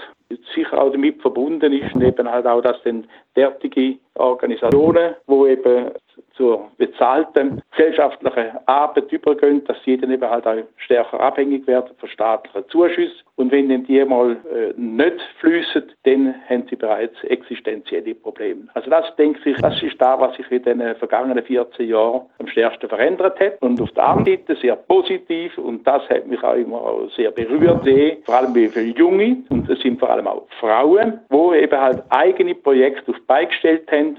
Sicher 0.54 0.80
auch 0.80 0.90
damit 0.90 1.20
verbunden 1.22 1.72
ist 1.72 1.96
eben 1.96 2.30
halt 2.30 2.46
auch, 2.46 2.60
dass 2.60 2.82
dann 2.82 3.06
derartige 3.36 3.98
Organisationen, 4.14 5.14
wo 5.26 5.46
eben 5.46 5.92
zur 6.37 6.70
bezahlten 6.77 7.62
gesellschaftlichen 7.70 8.59
Arbeit 8.66 9.11
übergehen, 9.11 9.64
dass 9.64 9.77
sie 9.85 9.96
dann 9.96 10.11
eben 10.11 10.29
halt 10.29 10.46
auch 10.46 10.57
stärker 10.77 11.20
abhängig 11.20 11.66
werden 11.66 11.90
von 11.99 12.09
staatlichen 12.09 12.68
Zuschüssen. 12.68 13.27
Und 13.37 13.53
wenn 13.53 13.68
dann 13.68 13.85
die 13.85 14.03
mal 14.05 14.33
äh, 14.33 14.72
nicht 14.77 15.20
fließen, 15.40 15.92
dann 16.05 16.35
haben 16.49 16.64
sie 16.68 16.77
bereits 16.77 17.22
existenzielle 17.25 18.14
Probleme. 18.14 18.68
Also 18.75 18.90
das 18.90 19.14
denke 19.16 19.51
ich, 19.51 19.57
das 19.59 19.83
ist 19.83 20.01
da, 20.01 20.18
was 20.18 20.35
sich 20.37 20.51
in 20.51 20.62
den 20.62 20.96
vergangenen 20.96 21.44
14 21.44 21.88
Jahren 21.88 22.22
am 22.38 22.46
stärksten 22.46 22.88
verändert 22.88 23.38
hat. 23.40 23.61
Und 23.61 23.81
auf 23.81 23.90
der 23.92 24.07
anderen 24.07 24.38
Seite 24.38 24.57
sehr 24.61 24.77
positiv 24.77 25.57
und 25.59 25.87
das 25.87 26.09
hat 26.09 26.27
mich 26.27 26.42
auch 26.42 26.55
immer 26.55 26.81
auch 26.81 27.11
sehr 27.16 27.31
berührt, 27.31 27.85
sehen, 27.85 28.18
vor 28.25 28.37
allem 28.37 28.55
wie 28.55 28.68
viele 28.68 28.96
Junge 28.96 29.38
und 29.51 29.68
es 29.68 29.81
sind 29.81 29.99
vor 29.99 30.11
allem 30.11 30.27
auch 30.27 30.46
Frauen, 30.61 31.20
wo 31.29 31.53
eben 31.53 31.79
halt 31.79 32.03
eigene 32.11 32.55
Projekte 32.55 33.11
auf 33.11 33.20
beigestellt 33.27 33.90
haben 33.90 34.18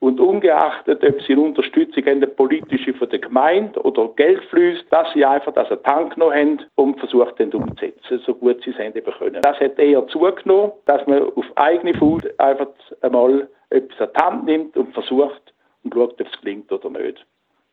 Und 0.00 0.20
ungeachtet, 0.20 1.02
ob 1.02 1.22
sie 1.22 1.32
eine 1.32 1.42
Unterstützung 1.42 2.04
haben, 2.04 2.18
eine 2.18 2.28
politische 2.28 2.94
von 2.94 3.08
der 3.08 3.18
Gemeinde 3.18 3.80
oder 3.82 4.08
Geldflüsse, 4.14 4.84
dass 4.90 5.12
sie 5.12 5.24
einfach 5.24 5.52
das 5.54 5.70
einen 5.70 5.82
Tank 5.82 6.16
noch 6.16 6.32
haben 6.32 6.60
und 6.76 7.00
versucht 7.00 7.40
dann 7.40 7.52
umzusetzen, 7.52 8.20
so 8.24 8.34
gut 8.34 8.62
sie 8.62 8.70
es 8.70 8.78
haben 8.78 8.94
eben 8.94 9.12
können. 9.12 9.42
Das 9.42 9.58
hat 9.58 9.78
eher 9.78 10.06
zugenommen, 10.06 10.70
dass 10.86 11.04
man 11.08 11.24
auf 11.34 11.46
eigene 11.56 11.94
Fuß 11.94 12.22
einfach 12.38 12.68
einmal 13.00 13.48
etwas 13.70 14.00
an 14.00 14.08
die 14.14 14.22
Hand 14.22 14.44
nimmt 14.44 14.76
und 14.76 14.94
versucht 14.94 15.52
und 15.82 15.94
schaut, 15.94 16.12
ob 16.12 16.20
es 16.20 16.40
gelingt 16.40 16.70
oder 16.70 16.90
nicht. 16.90 17.24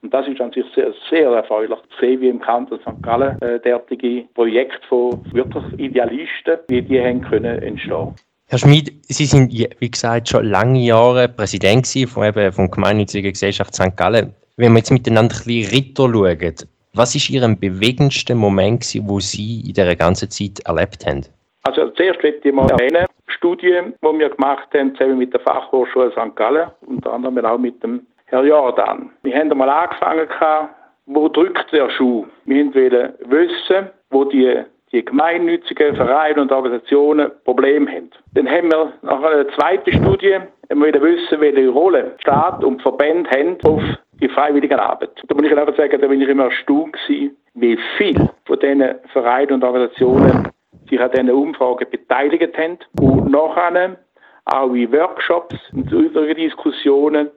Und 0.02 0.14
das 0.14 0.28
ist 0.28 0.40
an 0.40 0.52
sich 0.52 0.66
sehr, 0.76 0.94
sehr 1.10 1.32
erfreulich 1.32 1.80
zu 1.90 2.00
sehen, 2.00 2.22
wie 2.22 2.30
im 2.30 2.40
Kanton 2.40 2.80
St. 2.80 3.02
Gallen 3.02 3.42
äh, 3.42 3.60
derartige 3.60 4.26
Projekte 4.36 4.88
von 4.88 5.20
wirklich 5.34 5.64
Idealisten, 5.80 6.60
wie 6.68 6.82
die 6.82 7.02
haben 7.02 7.22
können 7.22 7.62
entstehen. 7.62 8.14
Herr 8.48 8.60
Schmid, 8.60 8.94
Sie 9.08 9.26
sind, 9.26 9.52
wie 9.52 9.90
gesagt, 9.90 10.30
schon 10.30 10.46
lange 10.46 10.80
Jahre 10.80 11.28
Präsident 11.28 11.88
von 12.08 12.26
eben 12.26 12.52
vom 12.52 12.70
Gemeinnützigen 12.70 13.32
Gesellschaft 13.32 13.74
St. 13.74 13.98
Gallen. 13.98 14.36
Wenn 14.58 14.72
wir 14.74 14.78
jetzt 14.78 14.92
miteinander 14.92 15.34
ein 15.34 15.46
bisschen 15.46 15.76
Ritter 15.76 16.14
schauen, 16.14 16.56
was 16.94 17.16
ist 17.16 17.32
Ihr 17.32 17.42
bewegendster 17.60 18.36
Moment, 18.36 18.82
gewesen, 18.82 19.10
wo 19.10 19.20
Sie 19.20 19.62
in 19.62 19.74
dieser 19.74 19.96
ganzen 19.96 20.30
Zeit 20.30 20.60
erlebt 20.64 21.08
haben? 21.08 21.26
Also 21.64 21.90
zuerst 21.90 22.22
möchte 22.22 22.48
ich 22.48 22.54
mal 22.54 22.70
erwähnen, 22.70 23.08
Studien, 23.28 23.96
die 24.04 24.20
wir 24.20 24.30
gemacht 24.30 24.68
haben, 24.76 24.96
zusammen 24.96 25.18
mit 25.18 25.34
der 25.34 25.40
Fachhochschule 25.42 26.12
St. 26.12 26.36
Gallen, 26.36 26.70
unter 26.86 27.14
anderem 27.14 27.44
auch 27.46 27.58
mit 27.58 27.82
dem 27.82 28.06
Herr 28.26 28.46
Jordan. 28.46 29.10
Wir 29.24 29.36
haben 29.36 29.52
einmal 29.52 29.70
angefangen, 29.70 30.70
wo 31.08 31.28
drückt 31.30 31.72
der 31.72 31.90
Schuh? 31.90 32.28
Wir 32.46 32.66
wollten 32.76 33.14
wissen, 33.28 33.90
wo 34.12 34.24
die, 34.24 34.64
die 34.96 35.04
gemeinnützigen 35.04 35.96
Vereine 35.96 36.42
und 36.42 36.52
Organisationen 36.54 37.30
Probleme 37.44 37.92
haben. 37.92 38.10
Dann 38.34 38.50
haben 38.50 38.72
wir 38.72 38.94
nach 39.02 39.22
einer 39.22 39.48
zweiten 39.50 39.92
Studie 39.92 40.38
wir 40.70 41.02
wissen, 41.02 41.42
welche 41.42 41.70
Rolle 41.70 42.16
Staat 42.20 42.64
und 42.64 42.82
Verbände 42.82 43.30
haben 43.30 43.58
auf 43.66 43.84
die 44.22 44.30
freiwillige 44.30 44.82
Arbeit. 44.82 45.12
Da 45.28 45.36
muss 45.36 45.46
ich 45.46 45.56
einfach 45.56 45.76
sagen, 45.76 46.00
da 46.02 46.08
bin 46.08 46.22
ich 46.22 46.30
immer 46.30 46.46
erstaunt 46.46 46.94
gewesen, 46.94 47.36
wie 47.54 47.78
viel 47.98 48.30
von 48.46 48.60
diesen 48.60 48.96
Vereinen 49.12 49.54
und 49.54 49.64
Organisationen 49.64 50.50
sich 50.90 51.00
an 51.00 51.12
diesen 51.12 51.30
Umfragen 51.30 51.88
beteiligt 51.90 52.58
haben 52.58 52.78
und 53.00 53.30
nachher 53.30 53.98
auch 54.46 54.74
in 54.74 54.92
Workshops 54.94 55.56
und 55.74 55.92
übrigen 55.92 56.36
Diskussionen 56.36 57.30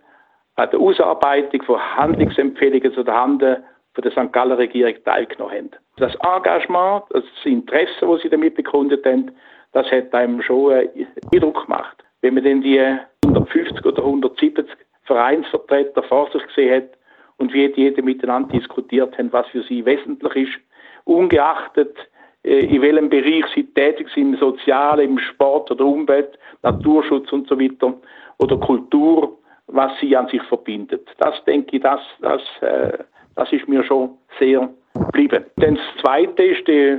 an 0.55 0.71
der 0.71 0.81
Ausarbeitung 0.81 1.63
von 1.63 1.81
Handlungsempfehlungen 1.97 2.93
zu 2.93 3.05
Hand 3.07 3.43
von 3.99 4.03
der 4.03 4.13
St. 4.13 4.33
Galler 4.33 4.59
Regierung 4.59 4.95
teilgenommen 5.05 5.57
haben. 5.57 5.71
Das 5.97 6.15
Engagement, 6.23 7.03
das 7.11 7.25
Interesse, 7.43 8.07
das 8.07 8.23
sie 8.23 8.29
damit 8.29 8.55
bekundet 8.55 9.05
haben, 9.05 9.33
das 9.73 9.91
hat 9.91 10.15
einem 10.15 10.41
schon 10.41 10.73
einen 10.73 11.09
Eindruck 11.33 11.65
gemacht. 11.65 12.05
Wenn 12.21 12.35
man 12.35 12.45
dann 12.45 12.63
die 12.63 12.79
150 13.25 13.85
oder 13.85 14.05
170 14.05 14.67
Vereinsvertreter 15.03 16.05
vor 16.05 16.31
sich 16.31 16.47
gesehen 16.47 16.77
hat 16.77 16.91
und 17.39 17.53
wie 17.53 17.69
die 17.73 17.91
miteinander 18.01 18.57
diskutiert 18.57 19.19
haben, 19.19 19.33
was 19.33 19.49
für 19.49 19.63
sie 19.65 19.85
wesentlich 19.85 20.49
ist, 20.49 20.61
ungeachtet 21.05 21.97
äh, 22.45 22.67
in 22.67 22.81
welchem 22.83 23.09
Bereich 23.09 23.47
sie 23.53 23.65
tätig 23.65 24.09
sind, 24.15 24.35
im 24.35 24.39
Sozialen, 24.39 25.11
im 25.11 25.19
Sport 25.19 25.73
oder 25.73 25.85
Umwelt, 25.85 26.39
Naturschutz 26.63 27.33
und 27.33 27.49
so 27.49 27.59
weiter 27.59 27.95
oder 28.39 28.59
Kultur, 28.59 29.39
was 29.67 29.91
sie 30.01 30.17
an 30.17 30.29
sich 30.29 30.43
verbindet. 30.45 31.09
Das 31.19 31.43
denke 31.47 31.77
ich, 31.77 31.83
das, 31.83 32.01
das, 32.21 32.43
äh, 32.61 32.99
das 33.39 33.53
ist 33.53 33.69
mir 33.69 33.85
schon 33.85 34.11
sehr 34.39 34.69
geblieben. 34.95 35.45
Dann 35.57 35.77
das 35.77 36.03
Zweite 36.03 36.43
ist, 36.43 36.67
die, 36.67 36.99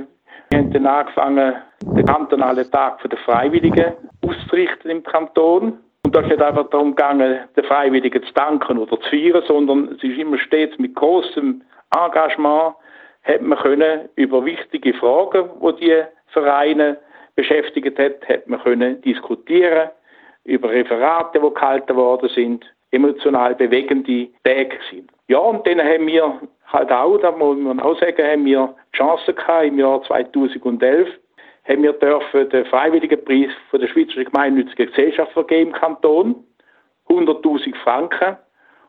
wir 0.50 0.58
haben 0.58 0.72
dann 0.72 0.86
angefangen, 0.86 1.54
den 1.82 2.06
kantonalen 2.06 2.70
Tag 2.70 3.02
der 3.08 3.18
Freiwilligen 3.18 3.92
auszurichten 4.26 4.90
im 4.90 5.02
Kanton. 5.02 5.78
Und 6.04 6.16
da 6.16 6.20
ist 6.20 6.28
nicht 6.28 6.42
einfach 6.42 6.68
darum 6.70 6.96
gegangen, 6.96 7.40
den 7.56 7.64
Freiwilligen 7.64 8.22
zu 8.22 8.32
danken 8.32 8.78
oder 8.78 8.98
zu 9.00 9.10
feiern, 9.10 9.42
sondern 9.46 9.88
es 9.96 10.02
ist 10.02 10.18
immer 10.18 10.38
stets 10.38 10.78
mit 10.78 10.94
großem 10.94 11.62
Engagement 11.94 12.74
hat 13.22 13.42
man 13.42 13.58
können 13.58 14.08
über 14.16 14.44
wichtige 14.44 14.94
Fragen, 14.94 15.50
die, 15.62 15.84
die 15.84 16.02
Vereine 16.28 16.96
beschäftigt 17.36 17.98
hat, 17.98 18.26
hat 18.26 18.46
man 18.46 18.62
können 18.62 19.00
diskutieren 19.02 19.90
über 20.44 20.70
Referate, 20.70 21.38
die 21.38 21.54
gehalten 21.54 21.96
worden 21.96 22.30
sind, 22.34 22.64
emotional 22.92 23.54
bewegende 23.54 24.28
Tage 24.42 24.78
sind. 24.90 25.10
Ja, 25.30 25.38
und 25.38 25.64
dann 25.64 25.80
haben 25.80 26.08
wir 26.08 26.40
halt 26.66 26.90
auch, 26.90 27.16
da 27.18 27.30
muss 27.30 27.56
man 27.56 27.78
auch 27.78 27.96
sagen, 28.00 28.20
haben 28.20 28.44
wir 28.46 28.74
die 28.92 28.96
Chance 28.96 29.32
gehabt, 29.32 29.64
im 29.64 29.78
Jahr 29.78 30.02
2011 30.02 31.08
haben 31.68 31.82
wir 31.84 31.92
dürfen 31.92 32.48
den 32.48 32.66
freiwilligen 32.66 33.24
Preis 33.24 33.50
von 33.70 33.80
der 33.80 33.86
Schweizerischen 33.86 34.24
Gemeinnützigen 34.24 34.88
Gesellschaft 34.88 35.30
vergeben 35.30 35.70
im 35.70 35.72
Kanton. 35.72 36.34
100.000 37.08 37.76
Franken. 37.76 38.38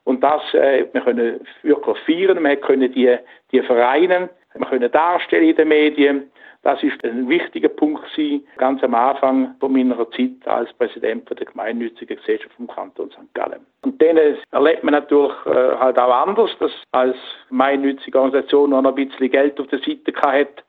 Und 0.04 0.24
das 0.24 0.42
äh, 0.56 0.88
wir 0.92 1.02
können 1.02 1.42
wirklich 1.62 1.98
feiern. 2.08 2.44
Wir 2.44 2.56
können 2.56 2.92
die, 2.92 3.16
die 3.52 3.62
Vereine 3.62 4.32
wir 4.56 4.66
können 4.66 4.92
darstellen 4.92 5.48
in 5.48 5.56
den 5.56 5.68
Medien. 5.68 6.31
Das 6.64 6.82
ist 6.84 7.04
ein 7.04 7.28
wichtiger 7.28 7.70
Punkt 7.70 8.04
gewesen, 8.12 8.46
ganz 8.58 8.84
am 8.84 8.94
Anfang 8.94 9.56
von 9.60 9.74
meiner 9.74 9.98
Zeit 10.12 10.46
als 10.46 10.72
Präsident 10.74 11.28
der 11.30 11.46
gemeinnützigen 11.46 12.18
Gesellschaft 12.18 12.54
vom 12.56 12.68
Kanton 12.68 13.10
St. 13.10 13.34
Gallen. 13.34 13.66
Und 13.82 14.00
dann 14.00 14.18
erlebt 14.52 14.84
man 14.84 14.94
natürlich 14.94 15.34
äh, 15.48 15.76
halt 15.80 15.98
auch 15.98 16.28
anders, 16.28 16.52
dass 16.60 16.72
als 16.92 17.18
gemeinnützige 17.50 18.20
Organisation 18.20 18.70
noch 18.70 18.86
ein 18.86 18.94
bisschen 18.94 19.32
Geld 19.32 19.60
auf 19.60 19.68
der 19.68 19.80
Seite 19.80 20.14
hat, 20.22 20.64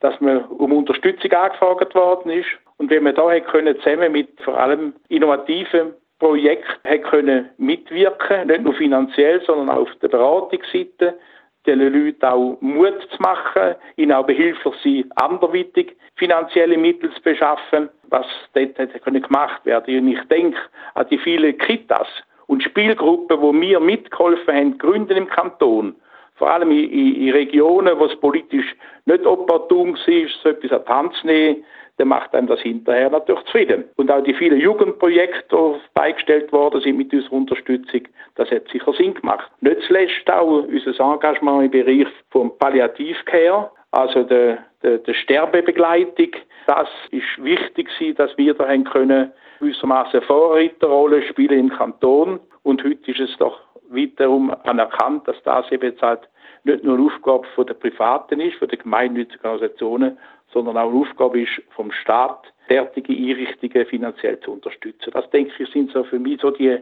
dass 0.00 0.18
man 0.20 0.44
um 0.46 0.72
Unterstützung 0.72 1.32
angefragt 1.32 1.94
worden 1.94 2.30
ist. 2.30 2.48
Und 2.78 2.90
wenn 2.90 3.02
man 3.02 3.14
da 3.14 3.38
können, 3.40 3.78
zusammen 3.80 4.12
mit 4.12 4.40
vor 4.40 4.58
allem 4.58 4.94
innovativen 5.08 5.92
Projekten 6.18 6.88
hätte 6.88 7.08
können 7.08 7.50
mitwirken, 7.58 8.46
nicht 8.46 8.62
nur 8.62 8.74
finanziell, 8.74 9.42
sondern 9.42 9.68
auch 9.68 9.82
auf 9.82 9.94
der 10.00 10.08
Beratungsseite, 10.08 11.18
den 11.66 11.80
Leuten 11.80 12.24
auch 12.24 12.58
Mut 12.60 13.00
zu 13.10 13.22
machen, 13.22 13.74
ihnen 13.96 14.12
auch 14.12 14.26
behilflich 14.26 14.74
sein, 14.82 15.10
anderweitig 15.16 15.96
finanzielle 16.16 16.78
Mittel 16.78 17.12
zu 17.12 17.22
beschaffen, 17.22 17.88
was 18.08 18.26
dort 18.54 18.78
hätte 18.78 19.00
gemacht 19.00 19.64
werden. 19.64 19.98
Und 19.98 20.08
ich 20.08 20.22
denke 20.28 20.58
an 20.94 21.06
die 21.10 21.18
vielen 21.18 21.56
Kitas 21.58 22.08
und 22.46 22.62
Spielgruppen, 22.62 23.40
wo 23.40 23.52
wir 23.52 23.80
mitgeholfen 23.80 24.54
haben, 24.54 24.78
gründen 24.78 25.16
im 25.16 25.28
Kanton. 25.28 25.94
Vor 26.36 26.50
allem 26.50 26.70
in, 26.70 27.16
in, 27.16 27.30
Regionen, 27.30 27.98
wo 27.98 28.04
es 28.06 28.20
politisch 28.20 28.76
nicht 29.06 29.24
opportun 29.24 29.94
war, 29.94 30.28
so 30.42 30.48
etwas 30.50 30.72
an 30.72 30.82
die 30.84 30.92
Hand 30.92 31.14
zu 31.14 31.26
nehmen, 31.26 31.64
dann 31.98 32.08
macht 32.08 32.34
einem 32.34 32.46
das 32.46 32.60
hinterher 32.60 33.10
natürlich 33.10 33.44
zufrieden. 33.44 33.84
Und 33.96 34.10
auch 34.10 34.22
die 34.22 34.34
vielen 34.34 34.60
Jugendprojekte, 34.60 35.56
die 35.56 35.80
beigestellt 35.94 36.52
worden 36.52 36.80
sind 36.80 36.98
mit 36.98 37.12
unserer 37.12 37.32
Unterstützung, 37.32 38.02
das 38.34 38.50
hat 38.50 38.68
sicher 38.68 38.92
Sinn 38.92 39.14
gemacht. 39.14 39.50
Nicht 39.60 39.80
zuletzt 39.86 40.30
auch 40.30 40.64
unser 40.64 41.00
Engagement 41.00 41.64
im 41.64 41.70
Bereich 41.70 42.08
vom 42.30 42.56
Palliativcare, 42.58 43.70
also 43.92 44.24
der, 44.24 44.58
der, 44.82 44.98
der 44.98 45.14
Sterbebegleitung. 45.14 46.32
Das 46.66 46.88
ist 47.10 47.42
wichtig, 47.42 47.88
dass 48.16 48.36
wir 48.36 48.54
da 48.54 48.68
haben 48.68 48.84
können, 48.84 49.32
gewissermaßen 49.60 50.20
Vorreiterrolle 50.22 51.22
spielen 51.22 51.58
im 51.58 51.70
Kanton. 51.70 52.40
Und 52.62 52.84
heute 52.84 53.10
ist 53.10 53.20
es 53.20 53.36
doch 53.38 53.60
wiederum 53.88 54.54
anerkannt, 54.64 55.26
dass 55.28 55.40
das 55.44 55.70
eben 55.70 55.90
jetzt 55.90 56.02
halt 56.02 56.28
nicht 56.64 56.82
nur 56.82 56.98
eine 56.98 57.06
Aufgabe 57.06 57.64
der 57.64 57.74
Privaten 57.74 58.40
ist, 58.40 58.58
von 58.58 58.68
den 58.68 58.80
gemeinnützigen 58.80 59.46
Organisationen, 59.48 60.18
sondern 60.56 60.78
auch 60.78 60.88
eine 60.88 61.00
Aufgabe 61.00 61.42
ist 61.42 61.62
vom 61.74 61.92
Staat, 61.92 62.50
derartige 62.70 63.12
Einrichtungen 63.12 63.86
finanziell 63.86 64.40
zu 64.40 64.52
unterstützen. 64.52 65.10
Das 65.12 65.28
denke 65.28 65.52
ich 65.58 65.70
sind 65.70 65.92
so 65.92 66.02
für 66.02 66.18
mich 66.18 66.40
so 66.40 66.50
die 66.50 66.78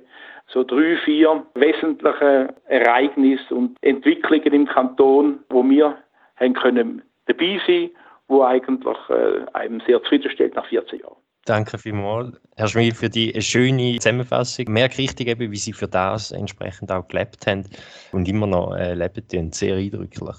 so 0.46 0.62
drei, 0.62 0.96
vier 1.04 1.44
wesentliche 1.54 2.54
Ereignisse 2.66 3.52
und 3.52 3.76
Entwicklungen 3.80 4.52
im 4.52 4.66
Kanton, 4.66 5.40
wo 5.48 5.64
wir 5.64 5.98
haben 6.36 6.54
können 6.54 7.02
dabei 7.26 7.60
sein, 7.66 7.90
wo 8.28 8.42
eigentlich 8.42 8.96
äh, 9.08 9.44
einem 9.54 9.80
sehr 9.80 10.00
zufriedenstellt 10.02 10.54
nach 10.54 10.66
14 10.66 11.00
Jahren. 11.00 11.16
Danke 11.44 11.76
vielmals, 11.76 12.40
Herr 12.56 12.68
Schmid, 12.68 12.94
für 12.94 13.10
die 13.10 13.34
schöne 13.42 13.96
Zusammenfassung. 13.98 14.66
Merke 14.68 14.98
richtig, 14.98 15.26
eben, 15.26 15.50
wie 15.50 15.56
Sie 15.56 15.72
für 15.72 15.88
das 15.88 16.30
entsprechend 16.30 16.92
auch 16.92 17.08
gelebt 17.08 17.44
haben 17.48 17.64
und 18.12 18.28
immer 18.28 18.46
noch 18.46 18.76
äh, 18.76 18.94
leben. 18.94 19.50
Sehr 19.50 19.76
eindrücklich. 19.76 20.36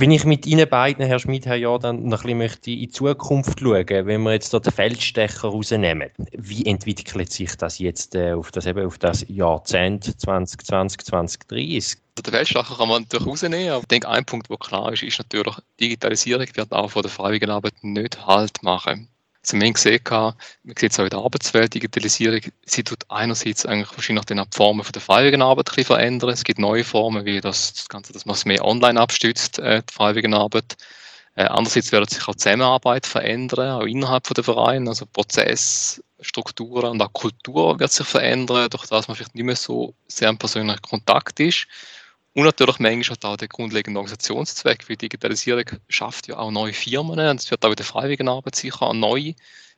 Wenn 0.00 0.12
ich 0.12 0.24
mit 0.24 0.46
Ihnen 0.46 0.68
beiden, 0.68 1.04
Herr 1.04 1.18
Schmidt, 1.18 1.44
Herr 1.44 1.56
Jordan, 1.56 2.04
noch 2.04 2.20
ein 2.20 2.22
bisschen 2.22 2.38
möchte 2.38 2.70
in 2.70 2.78
die 2.78 2.88
Zukunft 2.88 3.58
schauen, 3.58 3.84
wenn 3.88 4.22
wir 4.22 4.32
jetzt 4.32 4.54
da 4.54 4.60
den 4.60 4.72
Feldstecher 4.72 5.48
rausnehmen, 5.48 6.10
wie 6.34 6.64
entwickelt 6.66 7.32
sich 7.32 7.56
das 7.56 7.80
jetzt 7.80 8.14
äh, 8.14 8.30
auf, 8.30 8.52
das, 8.52 8.66
eben 8.66 8.86
auf 8.86 8.96
das 8.98 9.24
Jahrzehnt 9.26 10.04
2020, 10.20 11.00
2030? 11.00 11.98
Den 12.16 12.32
Feldstecher 12.32 12.76
kann 12.76 12.88
man 12.88 13.02
natürlich 13.02 13.26
rausnehmen, 13.26 13.70
aber 13.70 13.80
ich 13.80 13.88
denke, 13.88 14.08
ein 14.08 14.24
Punkt, 14.24 14.48
der 14.48 14.56
klar 14.58 14.92
ist, 14.92 15.02
ist 15.02 15.18
natürlich, 15.18 15.56
Digitalisierung 15.80 16.46
wird 16.54 16.70
auch 16.70 16.92
von 16.92 17.02
der 17.02 17.10
freiwilligen 17.10 17.50
Arbeit 17.50 17.74
nicht 17.82 18.24
Halt 18.24 18.62
machen. 18.62 19.08
Also 19.48 19.60
wir 19.60 19.66
haben 19.66 19.72
gesehen, 19.72 20.00
man 20.10 20.34
sieht 20.76 20.92
es 20.92 20.98
auch 20.98 21.04
in 21.04 21.10
der 21.10 21.20
Arbeitswelt, 21.20 21.72
Digitalisierung, 21.72 22.40
sie 22.66 22.82
tut 22.82 23.04
einerseits 23.08 23.64
eigentlich 23.64 23.90
wahrscheinlich 23.96 24.26
die 24.26 24.38
Formen 24.54 24.84
der 24.92 25.00
freiwilligen 25.00 25.40
Arbeit 25.40 25.70
verändern. 25.70 26.30
Es 26.30 26.44
gibt 26.44 26.58
neue 26.58 26.84
Formen, 26.84 27.24
wie 27.24 27.40
das, 27.40 27.72
das 27.72 27.88
Ganze, 27.88 28.12
dass 28.12 28.26
man 28.26 28.34
es 28.34 28.44
mehr 28.44 28.62
online 28.62 29.00
abstützt, 29.00 29.58
äh, 29.58 29.82
die 29.88 29.94
freiwillige 29.94 30.36
Arbeit. 30.36 30.76
Äh, 31.34 31.44
andererseits 31.44 31.92
wird 31.92 32.10
sich 32.10 32.28
auch 32.28 32.34
die 32.34 32.40
Zusammenarbeit 32.40 33.06
verändern, 33.06 33.80
auch 33.80 33.86
innerhalb 33.86 34.26
von 34.26 34.34
der 34.34 34.44
Vereine, 34.44 34.90
also 34.90 35.06
Prozess 35.06 36.02
Strukturen 36.20 36.90
und 36.90 37.02
auch 37.02 37.12
Kultur 37.12 37.78
wird 37.78 37.92
sich 37.92 38.06
verändern, 38.06 38.68
durch 38.68 38.86
das 38.86 39.08
man 39.08 39.16
vielleicht 39.16 39.34
nicht 39.34 39.44
mehr 39.44 39.56
so 39.56 39.94
sehr 40.08 40.28
im 40.28 40.36
persönlichen 40.36 40.82
Kontakt 40.82 41.40
ist. 41.40 41.66
Und 42.38 42.44
natürlich 42.44 42.78
manchmal 42.78 43.32
auch 43.32 43.36
der 43.36 43.48
grundlegende 43.48 43.98
Organisationszweck, 43.98 44.88
weil 44.88 44.94
Digitalisierung 44.94 45.64
schafft 45.88 46.28
ja 46.28 46.38
auch 46.38 46.52
neue 46.52 46.72
Firmen 46.72 47.18
und 47.18 47.40
es 47.40 47.50
wird 47.50 47.64
auch 47.64 47.70
in 47.70 47.74
der 47.74 47.84
Freiwilligenarbeit 47.84 48.54
sicher 48.54 48.82
auch 48.82 48.94
neue 48.94 49.34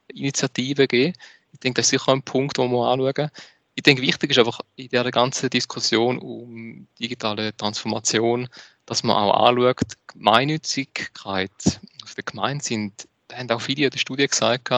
Initiativen 0.08 0.86
geben. 0.86 1.14
Ich 1.54 1.60
denke, 1.60 1.80
das 1.80 1.86
ist 1.86 1.92
sicher 1.92 2.12
ein 2.12 2.20
Punkt, 2.20 2.58
den 2.58 2.70
wir 2.70 2.86
anschauen. 2.86 3.30
Ich 3.76 3.82
denke, 3.82 4.02
wichtig 4.02 4.32
ist 4.32 4.38
einfach 4.40 4.60
in 4.76 4.90
der 4.90 5.10
ganzen 5.10 5.48
Diskussion 5.48 6.18
um 6.18 6.86
digitale 6.98 7.56
Transformation, 7.56 8.46
dass 8.84 9.04
man 9.04 9.16
auch 9.16 9.48
anschaut, 9.48 9.96
Gemeinnützigkeit 10.08 11.80
auf 12.04 12.14
der 12.14 12.24
Gemeinde 12.24 12.62
sind, 12.62 13.08
da 13.28 13.38
haben 13.38 13.50
auch 13.52 13.62
viele 13.62 13.86
in 13.86 13.90
der 13.90 13.98
Studie 13.98 14.26
gesagt, 14.26 14.68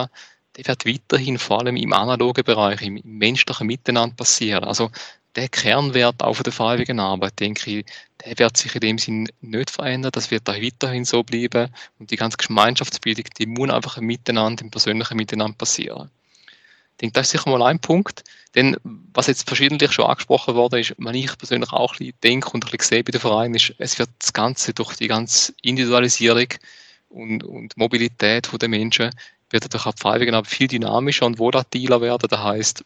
die 0.55 0.65
wird 0.65 0.85
weiterhin 0.85 1.37
vor 1.37 1.59
allem 1.59 1.75
im 1.75 1.91
analogen 1.91 2.45
Bereich, 2.45 2.81
im 2.81 3.01
menschlichen 3.03 3.67
Miteinander 3.67 4.15
passieren. 4.15 4.63
Also 4.63 4.89
der 5.35 5.49
Kernwert 5.49 6.21
auch 6.21 6.35
von 6.35 6.43
der 6.43 6.53
freiwilligen 6.53 6.99
Arbeit, 6.99 7.39
denke 7.39 7.79
ich, 7.79 7.85
der 8.23 8.37
wird 8.37 8.57
sich 8.57 8.75
in 8.75 8.81
dem 8.81 8.97
Sinn 8.97 9.29
nicht 9.41 9.71
verändern. 9.71 10.11
Das 10.11 10.31
wird 10.31 10.49
auch 10.49 10.61
weiterhin 10.61 11.05
so 11.05 11.23
bleiben. 11.23 11.69
Und 11.99 12.11
die 12.11 12.15
ganze 12.15 12.37
Gemeinschaftsbildung, 12.37 13.25
die 13.37 13.47
muss 13.47 13.69
einfach 13.69 13.97
im 13.97 14.05
Miteinander, 14.05 14.63
im 14.63 14.71
persönlichen 14.71 15.17
Miteinander 15.17 15.57
passieren. 15.57 16.09
Ich 16.91 16.97
denke, 17.01 17.13
das 17.13 17.27
ist 17.27 17.31
sicher 17.31 17.49
mal 17.49 17.63
ein 17.63 17.79
Punkt. 17.79 18.23
Denn 18.55 18.77
was 19.13 19.27
jetzt 19.27 19.47
verschiedentlich 19.47 19.91
schon 19.91 20.05
angesprochen 20.05 20.53
worden 20.53 20.79
ist, 20.79 20.93
was 20.97 21.15
ich 21.15 21.37
persönlich 21.37 21.71
auch 21.71 21.93
ein 21.93 21.97
bisschen 21.97 22.13
denke 22.23 22.49
und 22.51 22.65
ein 22.65 22.71
bisschen 22.71 22.87
sehe 22.87 23.03
bei 23.03 23.11
den 23.11 23.21
Vereinen, 23.21 23.55
ist, 23.55 23.73
es 23.79 23.97
wird 23.97 24.11
das 24.19 24.31
Ganze 24.31 24.73
durch 24.73 24.95
die 24.95 25.07
ganze 25.07 25.53
Individualisierung 25.63 26.47
und, 27.09 27.43
und 27.43 27.75
Mobilität 27.77 28.49
der 28.61 28.69
Menschen 28.69 29.09
wird 29.49 29.73
durch 29.73 29.83
die 29.83 30.01
Freiwilligen 30.01 30.45
viel 30.45 30.67
dynamischer 30.67 31.25
und 31.25 31.39
volatiler 31.39 32.01
werden. 32.01 32.27
Das 32.29 32.39
heißt, 32.39 32.85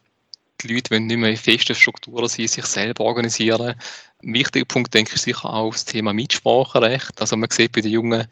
die 0.60 0.74
Leute 0.74 0.90
wollen 0.90 1.06
nicht 1.06 1.18
mehr 1.18 1.30
in 1.30 1.36
festen 1.36 1.74
Strukturen 1.74 2.28
sein, 2.28 2.48
sich 2.48 2.66
selber 2.66 3.04
organisieren. 3.04 3.74
Ein 4.22 4.34
wichtiger 4.34 4.64
Punkt, 4.64 4.92
denke 4.94 5.12
ich, 5.14 5.20
sicher 5.20 5.52
auch 5.52 5.72
das 5.72 5.84
Thema 5.84 6.12
Mitspracherecht. 6.12 7.20
Also 7.20 7.36
man 7.36 7.50
sieht 7.50 7.72
bei 7.72 7.80
den 7.80 7.92
Jungen, 7.92 8.26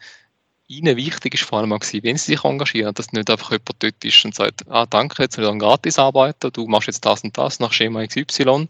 ihnen 0.67 0.97
wichtig 0.97 1.35
ist 1.35 1.43
vor 1.43 1.59
allem 1.59 1.73
auch, 1.73 1.79
wenn 1.79 2.17
sie 2.17 2.33
sich 2.33 2.43
engagieren, 2.43 2.93
dass 2.93 3.13
nicht 3.13 3.29
einfach 3.29 3.51
jemand 3.51 3.75
dort 3.81 4.03
ist 4.03 4.25
und 4.25 4.35
sagt, 4.35 4.69
ah, 4.69 4.85
danke, 4.85 5.23
jetzt 5.23 5.37
will 5.37 5.49
ich 5.49 5.59
gratis 5.59 5.97
arbeiten, 5.97 6.51
du 6.51 6.67
machst 6.67 6.87
jetzt 6.87 7.05
das 7.05 7.23
und 7.23 7.37
das 7.37 7.59
nach 7.59 7.71
Schema 7.71 8.05
XY, 8.05 8.67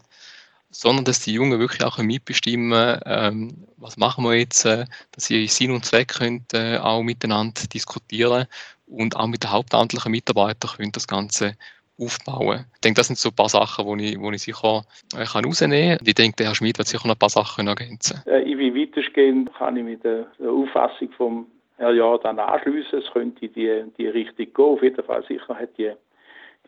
sondern 0.70 1.04
dass 1.04 1.20
die 1.20 1.32
Jungen 1.32 1.58
wirklich 1.58 1.82
auch 1.82 1.98
mitbestimmen 1.98 3.00
ähm, 3.04 3.66
was 3.76 3.96
machen 3.96 4.24
wir 4.24 4.34
jetzt, 4.34 4.64
äh, 4.64 4.86
dass 5.12 5.26
sie 5.26 5.48
Sinn 5.48 5.72
und 5.72 5.84
Zweck 5.84 6.08
können, 6.08 6.44
äh, 6.52 6.78
auch 6.78 7.02
miteinander 7.02 7.66
diskutieren 7.66 8.46
und 8.86 9.16
auch 9.16 9.26
mit 9.26 9.42
den 9.42 9.50
hauptamtlichen 9.50 10.12
Mitarbeitern 10.12 10.70
können 10.76 10.92
das 10.92 11.08
Ganze 11.08 11.56
aufbauen. 11.98 12.64
Ich 12.74 12.80
denke, 12.80 12.98
das 12.98 13.08
sind 13.08 13.18
so 13.18 13.30
ein 13.30 13.34
paar 13.34 13.48
Sachen, 13.48 13.98
die 13.98 14.12
ich, 14.12 14.18
ich 14.18 14.42
sicher 14.42 14.82
äh, 15.16 15.24
kann 15.24 15.44
rausnehmen 15.44 15.98
kann. 15.98 16.06
Ich 16.06 16.14
denke, 16.14 16.44
Herr 16.44 16.54
Schmidt 16.54 16.78
wird 16.78 16.88
sicher 16.88 17.06
noch 17.06 17.16
ein 17.16 17.18
paar 17.18 17.28
Sachen 17.28 17.66
ergänzen 17.66 18.22
äh, 18.26 18.42
Ich 18.42 18.56
will 18.56 18.74
weitergehen, 18.74 19.50
kann 19.58 19.76
ich 19.76 19.84
mit 19.84 20.04
der, 20.04 20.26
Auffassung 20.46 21.10
vom 21.12 21.46
Herrn 21.76 21.96
Jordan 21.96 22.38
anschließen. 22.38 23.00
Es 23.00 23.10
könnte 23.10 23.48
die, 23.48 23.84
die 23.96 24.06
Richtung 24.06 24.46
gehen. 24.52 24.64
Auf 24.64 24.82
jeden 24.82 25.04
Fall 25.04 25.24
sicher 25.26 25.54
hat 25.54 25.76
die, 25.76 25.92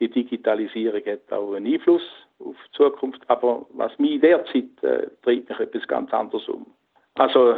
die 0.01 0.09
Digitalisierung 0.09 1.03
hat 1.07 1.33
auch 1.33 1.55
einen 1.55 1.73
Einfluss 1.73 2.03
auf 2.41 2.57
die 2.67 2.77
Zukunft. 2.77 3.23
Aber 3.29 3.67
was 3.75 3.97
mich 3.99 4.21
derzeit 4.21 4.83
äh, 4.83 5.07
treibt 5.23 5.49
mich 5.49 5.61
etwas 5.61 5.87
ganz 5.87 6.13
anderes 6.13 6.49
um. 6.49 6.67
Also, 7.15 7.57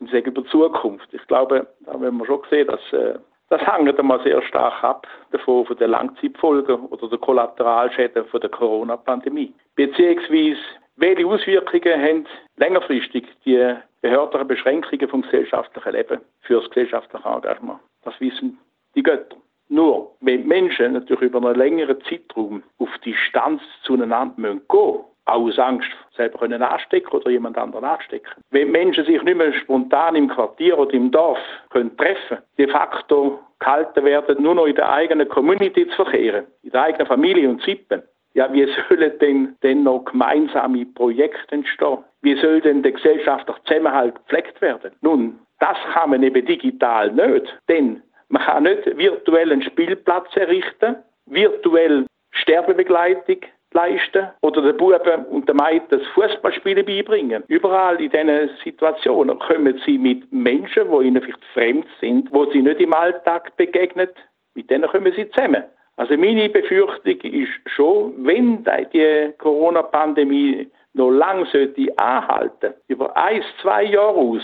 ich 0.00 0.10
sage 0.10 0.30
über 0.30 0.42
die 0.42 0.50
Zukunft. 0.50 1.08
Ich 1.12 1.26
glaube, 1.26 1.66
da 1.84 1.92
haben 1.92 2.18
wir 2.18 2.26
schon 2.26 2.42
gesehen, 2.42 2.66
dass 2.66 2.92
äh, 2.92 3.18
das 3.48 3.60
hängt 3.66 3.98
einmal 3.98 4.22
sehr 4.22 4.42
stark 4.42 4.82
ab 4.82 5.06
davon 5.30 5.66
von 5.66 5.76
den 5.76 5.90
Langzeitfolgen 5.90 6.86
oder 6.86 7.08
der 7.08 7.18
Kollateralschäden 7.18 8.24
von 8.26 8.40
der 8.40 8.50
Corona-Pandemie. 8.50 9.52
Beziehungsweise, 9.74 10.60
welche 10.96 11.26
Auswirkungen 11.26 12.02
haben 12.02 12.26
längerfristig 12.56 13.26
die 13.44 13.74
behördlichen 14.00 14.48
Beschränkungen 14.48 15.08
vom 15.08 15.22
gesellschaftlichen 15.22 15.92
Leben 15.92 16.20
für 16.40 16.60
das 16.60 16.68
gesellschaftliche 16.70 17.28
Engagement? 17.28 17.80
Das 18.02 18.18
wissen 18.20 18.58
die 18.94 19.02
Götter. 19.02 19.36
Nur, 19.68 20.12
wenn 20.20 20.46
Menschen 20.46 20.92
natürlich 20.92 21.30
über 21.30 21.38
einen 21.38 21.58
längeren 21.58 22.00
Zeitraum 22.02 22.62
auf 22.78 22.90
Distanz 23.04 23.62
zueinander 23.82 24.34
gehen 24.36 24.62
müssen, 24.68 25.04
aus 25.26 25.58
Angst 25.58 25.88
selber 26.16 26.38
können 26.38 26.62
anstecken 26.62 27.12
oder 27.12 27.30
jemand 27.30 27.56
anderen 27.56 27.84
anstecken. 27.84 28.42
Wenn 28.50 28.70
Menschen 28.70 29.04
sich 29.04 29.22
nicht 29.22 29.36
mehr 29.36 29.52
spontan 29.52 30.16
im 30.16 30.28
Quartier 30.28 30.78
oder 30.78 30.92
im 30.92 31.10
Dorf 31.10 31.38
können 31.70 31.96
treffen, 31.96 32.38
de 32.58 32.68
facto 32.68 33.40
gehalten 33.58 34.04
werden, 34.04 34.42
nur 34.42 34.54
noch 34.54 34.66
in 34.66 34.74
der 34.74 34.90
eigenen 34.90 35.28
Community 35.28 35.88
zu 35.88 36.04
verkehren, 36.04 36.46
in 36.62 36.70
der 36.70 36.82
eigenen 36.82 37.06
Familie 37.06 37.48
und 37.48 37.62
Zippen, 37.62 38.02
ja, 38.34 38.52
wie 38.52 38.66
sollen 38.88 39.18
denn, 39.20 39.56
denn 39.62 39.84
noch 39.84 40.04
gemeinsame 40.04 40.86
Projekte 40.86 41.54
entstehen? 41.54 41.98
Wie 42.22 42.34
soll 42.40 42.60
denn 42.60 42.82
der 42.82 42.92
gesellschaftliche 42.92 43.62
Zusammenhalt 43.64 44.16
gepflegt 44.16 44.60
werden? 44.60 44.90
Nun, 45.02 45.38
das 45.60 45.76
kann 45.92 46.10
man 46.10 46.22
eben 46.22 46.44
digital 46.44 47.12
nicht, 47.12 47.56
denn 47.68 48.02
man 48.28 48.42
kann 48.42 48.64
nicht 48.64 48.84
virtuell 48.98 49.52
einen 49.52 49.62
Spielplatz 49.62 50.34
errichten, 50.36 50.96
virtuell 51.26 52.06
Sterbebegleitung, 52.32 53.38
leisten 53.74 54.28
oder 54.40 54.62
den 54.62 54.76
Buben 54.76 55.26
und 55.26 55.48
den 55.48 55.56
Mädchen 55.56 55.88
das 55.90 56.06
Fußballspielen 56.14 56.86
beibringen. 56.86 57.42
Überall 57.48 58.00
in 58.00 58.10
diesen 58.10 58.50
Situationen 58.62 59.38
kommen 59.38 59.80
sie 59.84 59.98
mit 59.98 60.32
Menschen, 60.32 60.90
die 60.90 61.06
ihnen 61.06 61.20
vielleicht 61.20 61.44
fremd 61.52 61.86
sind, 62.00 62.32
wo 62.32 62.46
sie 62.46 62.62
nicht 62.62 62.80
im 62.80 62.94
Alltag 62.94 63.56
begegnen, 63.56 64.08
mit 64.54 64.70
denen 64.70 64.88
kommen 64.88 65.12
sie 65.14 65.28
zusammen. 65.30 65.64
Also 65.96 66.16
meine 66.16 66.48
Befürchtung 66.48 67.20
ist 67.30 67.52
schon, 67.66 68.14
wenn 68.24 68.64
die 68.92 69.32
Corona-Pandemie 69.38 70.68
noch 70.94 71.10
lange 71.10 71.46
sollte 71.46 71.98
anhalten, 71.98 72.74
über 72.88 73.16
ein, 73.16 73.42
zwei 73.60 73.84
Jahre 73.84 74.14
aus, 74.14 74.42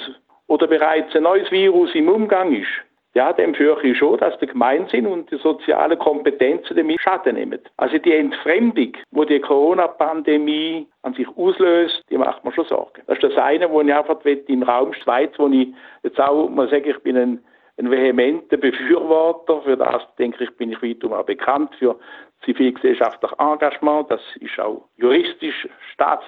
oder 0.49 0.67
bereits 0.67 1.15
ein 1.15 1.23
neues 1.23 1.51
Virus 1.53 1.95
im 1.95 2.09
Umgang 2.09 2.53
ist, 2.53 2.69
ja, 3.15 3.33
dem 3.33 3.55
fürchte 3.55 3.89
ich 3.89 3.99
schon, 3.99 4.19
dass 4.19 4.39
der 4.39 4.49
Gemeinsinn 4.49 5.07
und 5.07 5.31
die 5.31 5.37
sozialen 5.39 5.99
Kompetenzen 5.99 6.77
damit 6.77 7.01
Schaden 7.01 7.35
nehmen. 7.35 7.59
Also 7.77 7.99
die 7.99 8.13
Entfremdung, 8.13 8.93
wo 9.11 9.25
die 9.25 9.41
Corona-Pandemie 9.41 10.87
an 11.03 11.15
sich 11.15 11.27
auslöst, 11.37 12.05
die 12.09 12.19
macht 12.19 12.45
mir 12.45 12.53
schon 12.53 12.67
Sorgen. 12.67 13.03
Das 13.07 13.19
ist 13.19 13.25
das 13.25 13.37
eine, 13.37 13.69
wo 13.69 13.81
ich 13.81 13.93
einfach 13.93 14.25
im 14.25 14.63
Raum 14.63 14.93
Schweiz, 14.95 15.33
wo 15.39 15.49
ich 15.49 15.69
jetzt 16.05 16.21
auch 16.21 16.49
mal 16.49 16.69
sage, 16.69 16.91
ich 16.91 16.99
bin 16.99 17.17
ein, 17.17 17.45
ein 17.79 17.91
vehementer 17.91 18.57
Befürworter. 18.57 19.61
Für 19.63 19.77
das, 19.77 20.03
denke 20.17 20.45
ich, 20.45 20.57
bin 20.57 20.71
ich 20.71 20.81
weitum 20.81 21.13
auch 21.13 21.27
bekannt 21.27 21.75
für 21.81 21.99
zivilgesellschaftliches 22.45 23.37
Engagement. 23.41 24.09
Das 24.09 24.21
ist 24.41 24.61
auch 24.61 24.85
juristisch, 24.99 25.69
staats 25.93 26.25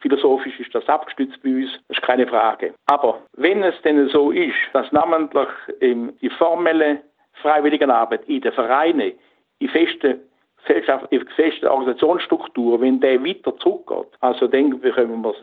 Philosophisch 0.00 0.60
ist 0.60 0.74
das 0.74 0.88
abgestützt 0.88 1.42
bei 1.42 1.50
uns, 1.50 1.72
das 1.88 1.98
ist 1.98 2.02
keine 2.02 2.26
Frage. 2.26 2.74
Aber 2.86 3.20
wenn 3.36 3.62
es 3.62 3.74
denn 3.82 4.08
so 4.08 4.30
ist, 4.30 4.54
dass 4.72 4.90
namentlich 4.92 5.48
die 5.80 6.30
formelle 6.30 7.00
Freiwilligenarbeit 7.42 8.28
in 8.28 8.40
den 8.40 8.52
Vereinen, 8.52 9.12
in 9.58 9.68
festen 9.68 10.20
Gesellschaft, 10.64 11.06
in 11.10 11.26
festen 11.28 11.66
Organisationsstrukturen, 11.66 12.80
wenn 12.80 13.00
der 13.00 13.24
weiter 13.24 13.56
zurückgeht, 13.58 14.08
also 14.20 14.46
dann 14.46 14.80
bekommen 14.80 15.22
wir 15.22 15.34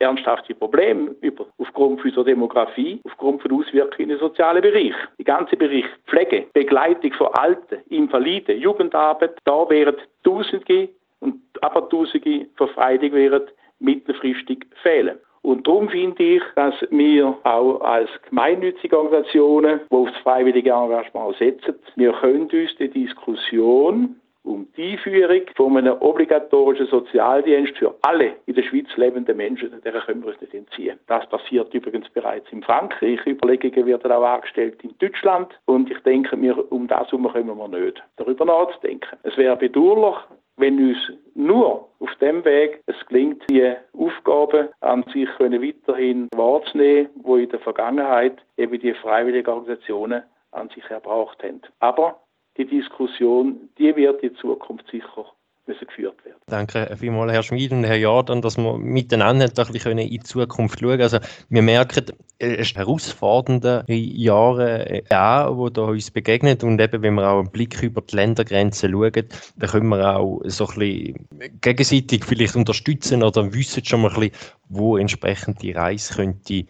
ernsthafte 0.00 0.54
Probleme 0.54 1.14
über, 1.20 1.46
aufgrund 1.58 2.04
unserer 2.04 2.24
Demografie, 2.24 3.00
aufgrund 3.04 3.42
von 3.42 3.52
Auswirkungen 3.52 4.10
im 4.10 4.18
sozialen 4.18 4.60
Bereich. 4.60 4.94
Die 5.18 5.24
ganze 5.24 5.56
Bereich 5.56 5.86
Pflege, 6.06 6.46
Begleitung 6.52 7.12
von 7.12 7.28
Alten, 7.28 7.78
Invaliden, 7.88 8.60
Jugendarbeit, 8.60 9.38
da 9.44 9.68
wären 9.70 9.96
Tausende 10.22 10.88
und 11.20 11.40
aber 11.62 11.88
Tausende 11.88 12.46
von 12.56 12.68
Freiwilligen 12.70 13.46
mittelfristig 13.78 14.66
fehlen. 14.82 15.18
Und 15.42 15.66
darum 15.66 15.90
finde 15.90 16.22
ich, 16.22 16.42
dass 16.56 16.74
wir 16.90 17.36
auch 17.44 17.80
als 17.82 18.08
gemeinnützige 18.30 18.98
Organisationen, 18.98 19.80
die 19.90 19.94
auf 19.94 20.08
das 20.08 20.22
freiwillige 20.22 20.70
Engagement 20.70 21.36
setzen, 21.36 21.74
wir 21.96 22.12
können 22.12 22.50
uns 22.50 22.74
die 22.78 22.88
Diskussion 22.88 24.16
um 24.44 24.66
die 24.76 24.92
Einführung 24.92 25.42
von 25.56 25.76
einem 25.76 25.96
obligatorischen 26.00 26.86
Sozialdienst 26.86 27.76
für 27.78 27.94
alle 28.02 28.36
in 28.46 28.54
der 28.54 28.62
Schweiz 28.62 28.86
lebenden 28.96 29.36
Menschen, 29.36 29.70
der 29.82 29.92
können 29.92 30.22
wir 30.22 30.32
uns 30.32 30.40
nicht 30.40 30.54
entziehen. 30.54 30.98
Das 31.06 31.26
passiert 31.28 31.72
übrigens 31.72 32.08
bereits 32.10 32.50
in 32.52 32.62
Frankreich. 32.62 33.20
Überlegungen 33.26 33.86
werden 33.86 34.12
auch 34.12 34.22
angestellt 34.22 34.82
in 34.82 34.94
Deutschland. 34.98 35.48
Und 35.64 35.90
ich 35.90 35.98
denke, 36.00 36.40
wir, 36.40 36.72
um 36.72 36.86
das 36.86 37.10
herum 37.10 37.30
kommen 37.30 37.56
wir 37.56 37.68
nicht, 37.68 38.02
darüber 38.16 38.44
nachzudenken. 38.44 39.18
Es 39.22 39.36
wäre 39.38 39.56
bedauerlich, 39.56 40.16
wenn 40.56 40.78
uns 40.78 40.98
nur 41.34 41.88
auf 41.98 42.14
dem 42.20 42.44
Weg 42.44 42.82
es 42.86 42.96
gelingt, 43.06 43.42
die 43.50 43.74
Aufgaben 43.92 44.68
an 44.80 45.04
sich 45.12 45.28
können 45.36 45.62
weiterhin 45.62 46.28
wahrzunehmen, 46.34 47.10
wo 47.16 47.36
in 47.36 47.48
der 47.48 47.60
Vergangenheit 47.60 48.38
eben 48.56 48.78
die 48.78 48.94
freiwilligen 48.94 49.50
Organisationen 49.50 50.22
an 50.52 50.68
sich 50.70 50.84
erbraucht 50.90 51.42
haben. 51.42 51.62
Aber 51.80 52.20
die 52.56 52.66
Diskussion, 52.66 53.68
die 53.78 53.96
wird 53.96 54.22
in 54.22 54.36
Zukunft 54.36 54.88
sicher 54.90 55.26
müssen 55.66 55.86
geführt 55.86 56.24
werden. 56.24 56.38
Danke 56.46 56.94
vielmals, 56.98 57.32
Herr 57.32 57.42
Schmid 57.42 57.72
und 57.72 57.84
Herr 57.84 57.96
Jordan, 57.96 58.42
dass 58.42 58.58
wir 58.58 58.76
miteinander 58.76 59.46
ein 59.46 59.72
bisschen 59.72 59.98
in 59.98 60.10
die 60.10 60.20
Zukunft 60.20 60.80
schauen 60.80 60.90
können. 60.90 61.02
Also, 61.02 61.18
wir 61.48 61.62
merken, 61.62 62.04
es 62.38 62.58
ist 62.58 62.76
herausfordernde 62.76 63.84
Jahre 63.88 65.02
an, 65.08 65.56
wo 65.56 65.70
da 65.70 65.82
uns 65.82 66.10
begegnet 66.10 66.64
und 66.64 66.80
eben, 66.80 67.02
wenn 67.02 67.14
wir 67.14 67.28
auch 67.28 67.38
einen 67.38 67.50
Blick 67.50 67.82
über 67.82 68.02
die 68.02 68.16
Ländergrenzen 68.16 68.92
schauen, 68.92 69.12
dann 69.56 69.70
können 69.70 69.88
wir 69.88 70.16
auch 70.16 70.42
so 70.44 70.66
ein 70.66 70.74
bisschen 70.78 71.28
gegenseitig 71.60 72.24
vielleicht 72.24 72.56
unterstützen 72.56 73.22
oder 73.22 73.52
wissen 73.54 73.84
schon 73.84 74.02
mal 74.02 74.12
ein 74.12 74.20
bisschen, 74.20 74.36
wo 74.68 74.98
entsprechend 74.98 75.62
die 75.62 75.72
Reise 75.72 76.14
könnte 76.14 76.64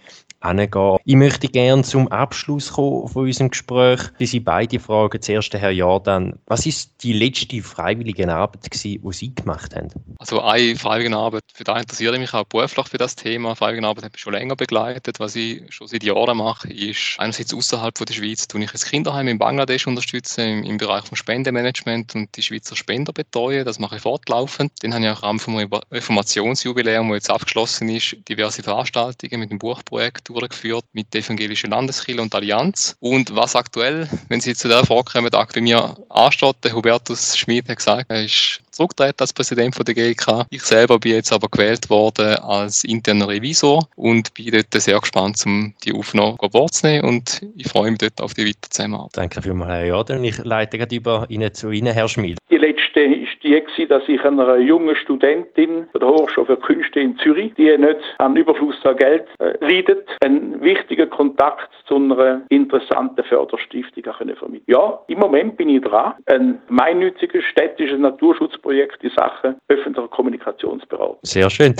hingehen. 0.44 0.96
Ich 1.04 1.16
möchte 1.16 1.48
gerne 1.48 1.83
zum 1.83 2.09
Abschluss 2.09 2.72
kommen 2.72 3.09
von 3.09 3.26
unserem 3.26 3.50
Gespräch. 3.50 4.00
Sie 4.18 4.40
beide 4.40 4.80
fragen 4.80 5.20
zuerst 5.20 5.52
Herr 5.54 5.70
Jordan, 5.70 6.38
was 6.46 6.66
ist 6.66 7.02
die 7.02 7.12
letzte 7.12 7.62
freiwillige 7.62 8.33
Arbeit 8.33 8.70
gewesen, 8.70 9.02
die 9.04 9.12
Sie 9.12 9.35
gemacht 9.35 9.76
haben? 9.76 9.88
Also 10.18 10.40
eine 10.40 10.76
freiwillige 10.76 11.16
Arbeit, 11.16 11.44
für 11.52 11.64
da 11.64 11.78
interessiere 11.78 12.14
ich 12.14 12.20
mich 12.20 12.35
auch 12.35 12.44
beruflich 12.44 12.88
für 12.88 12.98
das 12.98 13.14
Thema. 13.14 13.54
Freiwillige 13.54 13.87
Arbeit 13.87 14.04
habe 14.04 14.14
ich 14.16 14.22
schon 14.22 14.33
länger 14.33 14.57
begleitet. 14.57 15.20
Was 15.20 15.37
ich 15.37 15.62
schon 15.68 15.87
seit 15.87 16.02
Jahren 16.02 16.38
mache, 16.38 16.72
ist 16.72 17.16
einerseits 17.18 17.52
außerhalb 17.52 17.94
der 17.94 18.14
Schweiz, 18.14 18.48
tue 18.48 18.64
ich 18.64 18.72
ein 18.72 18.80
Kinderheim 18.80 19.28
in 19.28 19.38
Bangladesch 19.38 19.87
unterstützen 19.87 20.40
im, 20.40 20.62
im 20.64 20.76
Bereich 20.78 21.04
von 21.04 21.16
Spendenmanagement 21.16 22.14
und 22.14 22.35
die 22.37 22.42
Schweizer 22.42 22.76
Spender 22.76 23.12
betreuen. 23.12 23.64
Das 23.64 23.78
mache 23.78 23.96
ich 23.96 24.02
fortlaufend. 24.02 24.72
Dann 24.80 24.94
habe 24.94 25.04
ich 25.04 25.11
auch 25.11 25.22
am 25.22 25.35
Rahmen 25.35 25.38
vom 25.38 25.57
Reformationsjubiläum, 25.90 27.09
das 27.09 27.16
jetzt 27.16 27.30
abgeschlossen 27.30 27.88
ist, 27.88 28.16
diverse 28.28 28.62
Veranstaltungen 28.62 29.40
mit 29.40 29.50
dem 29.50 29.59
Buchprojekt 29.59 30.30
durchgeführt 30.35 30.85
mit 30.92 31.12
der 31.14 31.20
Evangelischen 31.20 31.70
Landeskirche 31.70 32.20
und 32.20 32.35
Allianz. 32.35 32.97
Und 33.01 33.35
was 33.35 33.57
aktuell, 33.57 34.09
wenn 34.29 34.40
Sie 34.40 34.55
zu 34.55 34.68
der 34.68 34.85
Frage 34.85 35.05
kommen, 35.05 35.31
bei 35.31 35.61
mir 35.61 35.97
ansteht, 36.09 36.57
der 36.64 36.75
Hubertus 36.75 37.37
Schmid 37.37 37.68
hat 37.68 37.77
gesagt, 37.77 38.07
er 38.09 38.25
ist 38.25 38.61
zurückgetreten 38.75 39.20
als 39.20 39.33
Präsident 39.33 39.75
von 39.75 39.85
der 39.85 39.94
GK. 39.94 40.47
Ich 40.51 40.62
selber 40.62 40.99
bin 40.99 41.12
jetzt 41.12 41.33
aber 41.33 41.49
gewählt 41.49 41.88
worden 41.90 42.37
als 42.37 42.85
interner 42.85 43.29
Revisor 43.29 43.88
und 43.97 44.35
bin 44.35 44.51
dort 44.51 44.75
sehr 44.75 44.99
gespannt, 44.99 45.42
um 45.47 45.75
die 45.85 45.92
Aufnahme 45.92 46.37
wahrzunehmen 46.40 47.09
und 47.09 47.47
ich 47.57 47.68
freue 47.68 47.90
mich 47.90 47.99
dort 47.99 48.20
auf 48.20 48.35
die 48.35 48.47
weitere 48.47 48.70
Zusammenarbeit. 48.70 49.16
Danke 49.16 49.42
vielmals, 49.42 49.70
Herr 49.70 49.87
Jordan. 49.87 50.25
Ich 50.25 50.38
leite 50.38 50.79
gerade 50.79 50.94
über 50.94 51.27
Ihnen 51.29 51.53
zu 51.55 51.70
Ihnen, 51.70 51.92
Herr 51.92 52.09
Schmid. 52.09 52.38
Die 52.51 52.57
letzte 52.57 53.01
die, 53.44 53.87
dass 53.87 54.02
ich 54.09 54.24
einer 54.24 54.57
jungen 54.57 54.96
Studentin 54.96 55.87
der 55.94 56.09
Hochschule 56.09 56.46
für 56.46 56.57
Künste 56.57 57.00
in 57.00 57.16
Zürich, 57.18 57.52
die 57.54 57.76
nicht 57.76 57.98
an 58.18 58.37
Überfluss 58.37 58.76
an 58.85 58.96
Geld 58.96 59.26
äh, 59.38 59.52
leidet, 59.61 60.09
einen 60.24 60.61
wichtigen 60.62 61.09
Kontakt 61.11 61.70
zu 61.87 61.96
einer 61.96 62.42
interessanten 62.48 63.22
Förderstiftung 63.24 64.02
können 64.02 64.37
vermitteln. 64.37 64.64
Ja, 64.66 64.98
im 65.09 65.18
Moment 65.18 65.57
bin 65.57 65.68
ich 65.68 65.83
dran, 65.83 66.14
ein 66.26 66.61
gemeinnütziges 66.68 67.44
städtisches 67.44 67.98
Naturschutzprojekt 67.98 69.02
in 69.04 69.11
Sachen 69.11 69.57
öffentlicher 69.68 70.09
Kommunikationsberatung. 70.09 71.18
Sehr 71.22 71.50
schön. 71.50 71.74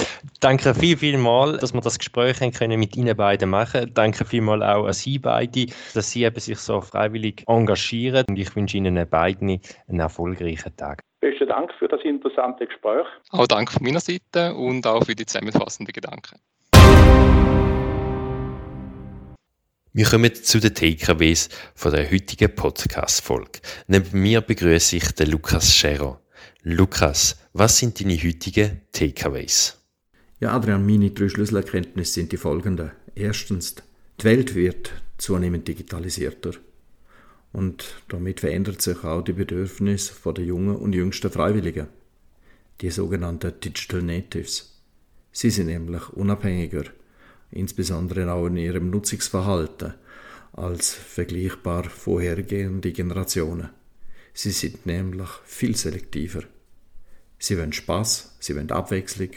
Danke 0.44 0.74
viel, 0.74 0.98
viel 0.98 1.16
mal, 1.16 1.57
dass 1.57 1.72
wir 1.72 1.80
das 1.80 1.98
Gespräch 1.98 2.38
können 2.52 2.78
mit 2.78 2.98
Ihnen 2.98 3.16
beiden 3.16 3.48
machen. 3.48 3.90
Danke 3.94 4.26
vielmal 4.26 4.62
auch 4.62 4.85
an 4.85 4.92
Sie 4.92 5.18
beide, 5.18 5.68
dass 5.94 6.11
Sie 6.11 6.24
eben 6.24 6.38
sich 6.38 6.59
so 6.59 6.83
freiwillig 6.83 7.44
engagieren 7.46 8.26
und 8.28 8.38
ich 8.38 8.54
wünsche 8.54 8.76
Ihnen 8.76 9.09
beiden 9.09 9.59
einen 9.88 10.00
erfolgreichen 10.00 10.76
Tag. 10.76 11.00
Besten 11.22 11.48
Dank 11.48 11.72
für 11.78 11.88
das 11.88 12.02
interessante 12.04 12.66
Gespräch. 12.66 13.07
Auch 13.30 13.46
Dank 13.46 13.72
von 13.72 13.83
meiner 13.85 14.00
Seite 14.00 14.54
und 14.54 14.87
auch 14.87 15.02
für 15.07 15.14
die 15.14 15.24
zusammenfassenden 15.24 15.94
Gedanken. 15.94 16.38
Wir 19.94 20.04
kommen 20.04 20.35
zu 20.35 20.61
den 20.61 20.74
TKWs 20.74 21.48
von 21.74 21.90
der 21.90 22.11
heutigen 22.11 22.54
Podcast-Folge. 22.54 23.61
Neben 23.87 24.20
mir 24.20 24.42
begrüße 24.42 24.96
ich 24.96 25.11
den 25.12 25.30
Lukas 25.30 25.74
Scherer. 25.74 26.20
Lukas, 26.62 27.48
was 27.54 27.78
sind 27.78 27.98
deine 27.98 28.18
heutigen 28.18 28.83
TKWs? 28.92 29.80
Ja, 30.44 30.57
Adrian, 30.57 30.85
meine 30.85 31.11
drei 31.11 31.30
Schlüsselerkenntnisse 31.30 32.12
sind 32.12 32.30
die 32.30 32.37
folgenden. 32.37 32.90
Erstens, 33.14 33.76
die 34.20 34.24
Welt 34.24 34.54
wird 34.54 34.92
zunehmend 35.16 35.66
digitalisierter. 35.66 36.50
Und 37.54 38.02
damit 38.11 38.40
verändert 38.40 38.83
sich 38.83 39.04
auch 39.04 39.22
die 39.22 39.33
Bedürfnisse 39.33 40.12
der 40.35 40.44
jungen 40.44 40.76
und 40.76 40.94
jüngsten 40.94 41.30
Freiwilligen, 41.30 41.87
die 42.83 42.90
sogenannten 42.90 43.59
Digital 43.59 44.02
Natives. 44.02 44.83
Sie 45.33 45.48
sind 45.48 45.68
nämlich 45.68 46.11
unabhängiger, 46.11 46.85
insbesondere 47.50 48.30
auch 48.30 48.46
in 48.48 48.59
ihrem 48.59 48.90
Nutzungsverhalten, 48.90 49.94
als 50.52 50.92
vergleichbar 50.92 51.85
vorhergehende 51.85 52.92
Generationen. 52.92 53.70
Sie 54.35 54.50
sind 54.50 54.85
nämlich 54.85 55.30
viel 55.46 55.74
selektiver. 55.74 56.42
Sie 57.38 57.57
wollen 57.57 57.72
Spaß, 57.72 58.37
sie 58.40 58.54
wollen 58.54 58.70
Abwechslung, 58.70 59.30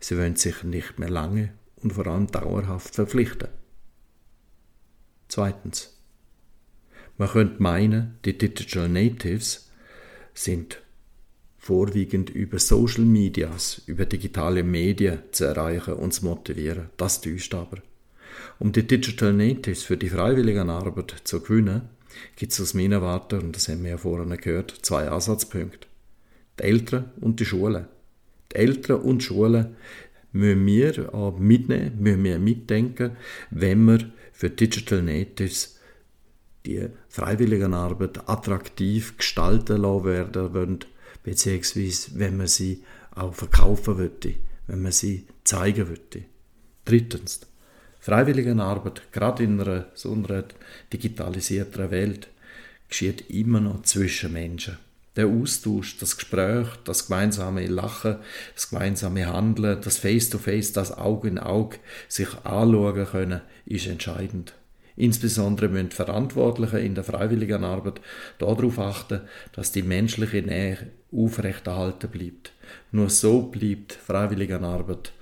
sie 0.00 0.16
wollen 0.16 0.36
sich 0.36 0.62
nicht 0.62 0.98
mehr 0.98 1.10
lange 1.10 1.52
und 1.76 1.92
vor 1.92 2.06
allem 2.06 2.26
dauerhaft 2.26 2.94
verpflichten. 2.94 3.48
Zweitens. 5.28 5.90
Man 7.16 7.28
könnte 7.28 7.62
meinen, 7.62 8.18
die 8.24 8.36
Digital 8.36 8.88
Natives 8.88 9.70
sind 10.32 10.82
vorwiegend 11.58 12.28
über 12.28 12.58
Social 12.58 13.04
Medias, 13.04 13.82
über 13.86 14.04
digitale 14.04 14.62
Medien 14.62 15.20
zu 15.30 15.44
erreichen 15.44 15.94
und 15.94 16.12
zu 16.12 16.26
motivieren. 16.26 16.90
Das 16.96 17.20
täuscht 17.20 17.54
aber. 17.54 17.78
Um 18.58 18.72
die 18.72 18.86
Digital 18.86 19.32
Natives 19.32 19.82
für 19.82 19.96
die 19.96 20.08
Freiwilligenarbeit 20.08 21.22
zu 21.24 21.40
gewinnen, 21.40 21.88
gibt 22.36 22.52
es 22.52 22.60
aus 22.60 22.74
meiner 22.74 23.00
Warte, 23.00 23.40
und 23.40 23.56
das 23.56 23.68
haben 23.68 23.82
wir 23.82 23.90
ja 23.90 23.96
vorhin 23.98 24.36
gehört, 24.36 24.78
zwei 24.82 25.08
Ansatzpunkte. 25.08 25.86
Die 26.58 26.64
Eltern 26.64 27.12
und 27.20 27.40
die 27.40 27.46
Schulen. 27.46 27.86
Die 28.52 28.56
Eltern 28.56 29.00
und 29.00 29.22
die 29.22 29.26
Schulen 29.26 29.76
müssen 30.32 30.66
wir 30.66 31.34
mitnehmen, 31.38 31.92
müssen 32.00 32.24
wir 32.24 32.38
mitdenken, 32.38 33.16
wenn 33.50 33.84
wir 33.84 34.10
für 34.32 34.50
Digital 34.50 35.02
Natives 35.02 35.78
die 36.66 36.88
Freiwilligenarbeit 37.08 38.28
attraktiv 38.28 39.16
gestalten 39.16 39.82
lassen 39.82 40.04
werden 40.04 40.54
wollen, 40.54 40.78
beziehungsweise 41.22 42.18
wenn 42.18 42.36
man 42.36 42.46
sie 42.46 42.82
auch 43.14 43.34
verkaufen 43.34 43.98
würde, 43.98 44.34
wenn 44.66 44.82
man 44.82 44.92
sie 44.92 45.26
zeigen 45.44 45.88
würde. 45.88 46.24
Drittens, 46.84 47.40
Freiwilligenarbeit, 48.00 49.12
gerade 49.12 49.44
in 49.44 49.60
einer 49.60 49.86
so 49.94 50.12
einer 50.12 50.44
digitalisierten 50.92 51.90
Welt, 51.90 52.28
geschieht 52.88 53.30
immer 53.30 53.60
noch 53.60 53.82
zwischen 53.82 54.32
Menschen. 54.32 54.78
Der 55.16 55.26
Austausch, 55.26 55.98
das 55.98 56.16
Gespräch, 56.16 56.66
das 56.84 57.06
gemeinsame 57.06 57.66
Lachen, 57.66 58.16
das 58.54 58.70
gemeinsame 58.70 59.26
Handeln, 59.26 59.80
das 59.82 59.98
Face-to-Face, 59.98 60.70
-face, 60.70 60.74
das 60.74 60.92
Auge 60.98 61.28
in 61.28 61.38
Auge 61.38 61.78
sich 62.08 62.28
anschauen 62.44 63.06
können, 63.06 63.40
ist 63.64 63.86
entscheidend. 63.86 64.54
Insbesondere 64.96 65.68
müssen 65.68 65.88
die 65.88 65.96
Verantwortlichen 65.96 66.78
in 66.78 66.94
der 66.94 67.04
Freiwilligenarbeit 67.04 68.00
darauf 68.38 68.78
achten, 68.78 69.22
dass 69.52 69.72
die 69.72 69.82
menschliche 69.82 70.42
Nähe 70.42 70.78
aufrechterhalten 71.12 72.10
bleibt. 72.10 72.52
Nur 72.92 73.10
so 73.10 73.42
bleibt 73.42 73.92
Freiwilligenarbeit 73.92 75.12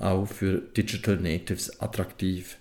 auch 0.00 0.26
für 0.26 0.58
Digital 0.58 1.16
Natives 1.16 1.80
attraktiv. 1.80 2.56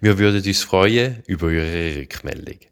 Wir 0.00 0.18
würden 0.18 0.42
uns 0.42 0.62
freuen 0.62 1.22
über 1.26 1.50
Ihre 1.50 2.00
Rückmeldung. 2.00 2.69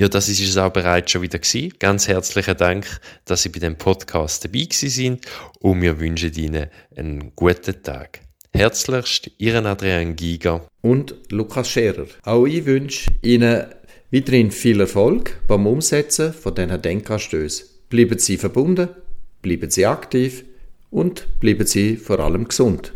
Ja, 0.00 0.08
das 0.08 0.28
ist 0.28 0.40
es 0.40 0.56
auch 0.56 0.72
bereits 0.72 1.10
schon 1.10 1.22
wieder 1.22 1.40
gewesen. 1.40 1.74
Ganz 1.80 2.06
herzlichen 2.06 2.56
Dank, 2.56 2.86
dass 3.24 3.42
Sie 3.42 3.48
bei 3.48 3.58
dem 3.58 3.76
Podcast 3.76 4.44
dabei 4.44 4.68
sind 4.70 5.26
und 5.58 5.82
wir 5.82 5.98
wünschen 5.98 6.32
Ihnen 6.34 6.68
einen 6.94 7.32
guten 7.34 7.82
Tag. 7.82 8.20
Herzlichst, 8.52 9.28
Ihren 9.38 9.66
Adrian 9.66 10.14
Giger 10.14 10.68
und 10.82 11.16
Lukas 11.30 11.68
Scherer. 11.68 12.06
Auch 12.22 12.46
ich 12.46 12.64
wünsche 12.64 13.10
Ihnen 13.22 13.64
weiterhin 14.12 14.52
viel 14.52 14.78
Erfolg 14.78 15.40
beim 15.48 15.66
Umsetzen 15.66 16.32
von 16.32 16.54
diesen 16.54 16.80
Denkanstößen. 16.80 17.66
Bleiben 17.88 18.20
Sie 18.20 18.36
verbunden, 18.36 18.90
bleiben 19.42 19.68
Sie 19.68 19.84
aktiv 19.84 20.44
und 20.90 21.26
bleiben 21.40 21.66
Sie 21.66 21.96
vor 21.96 22.20
allem 22.20 22.46
gesund. 22.46 22.92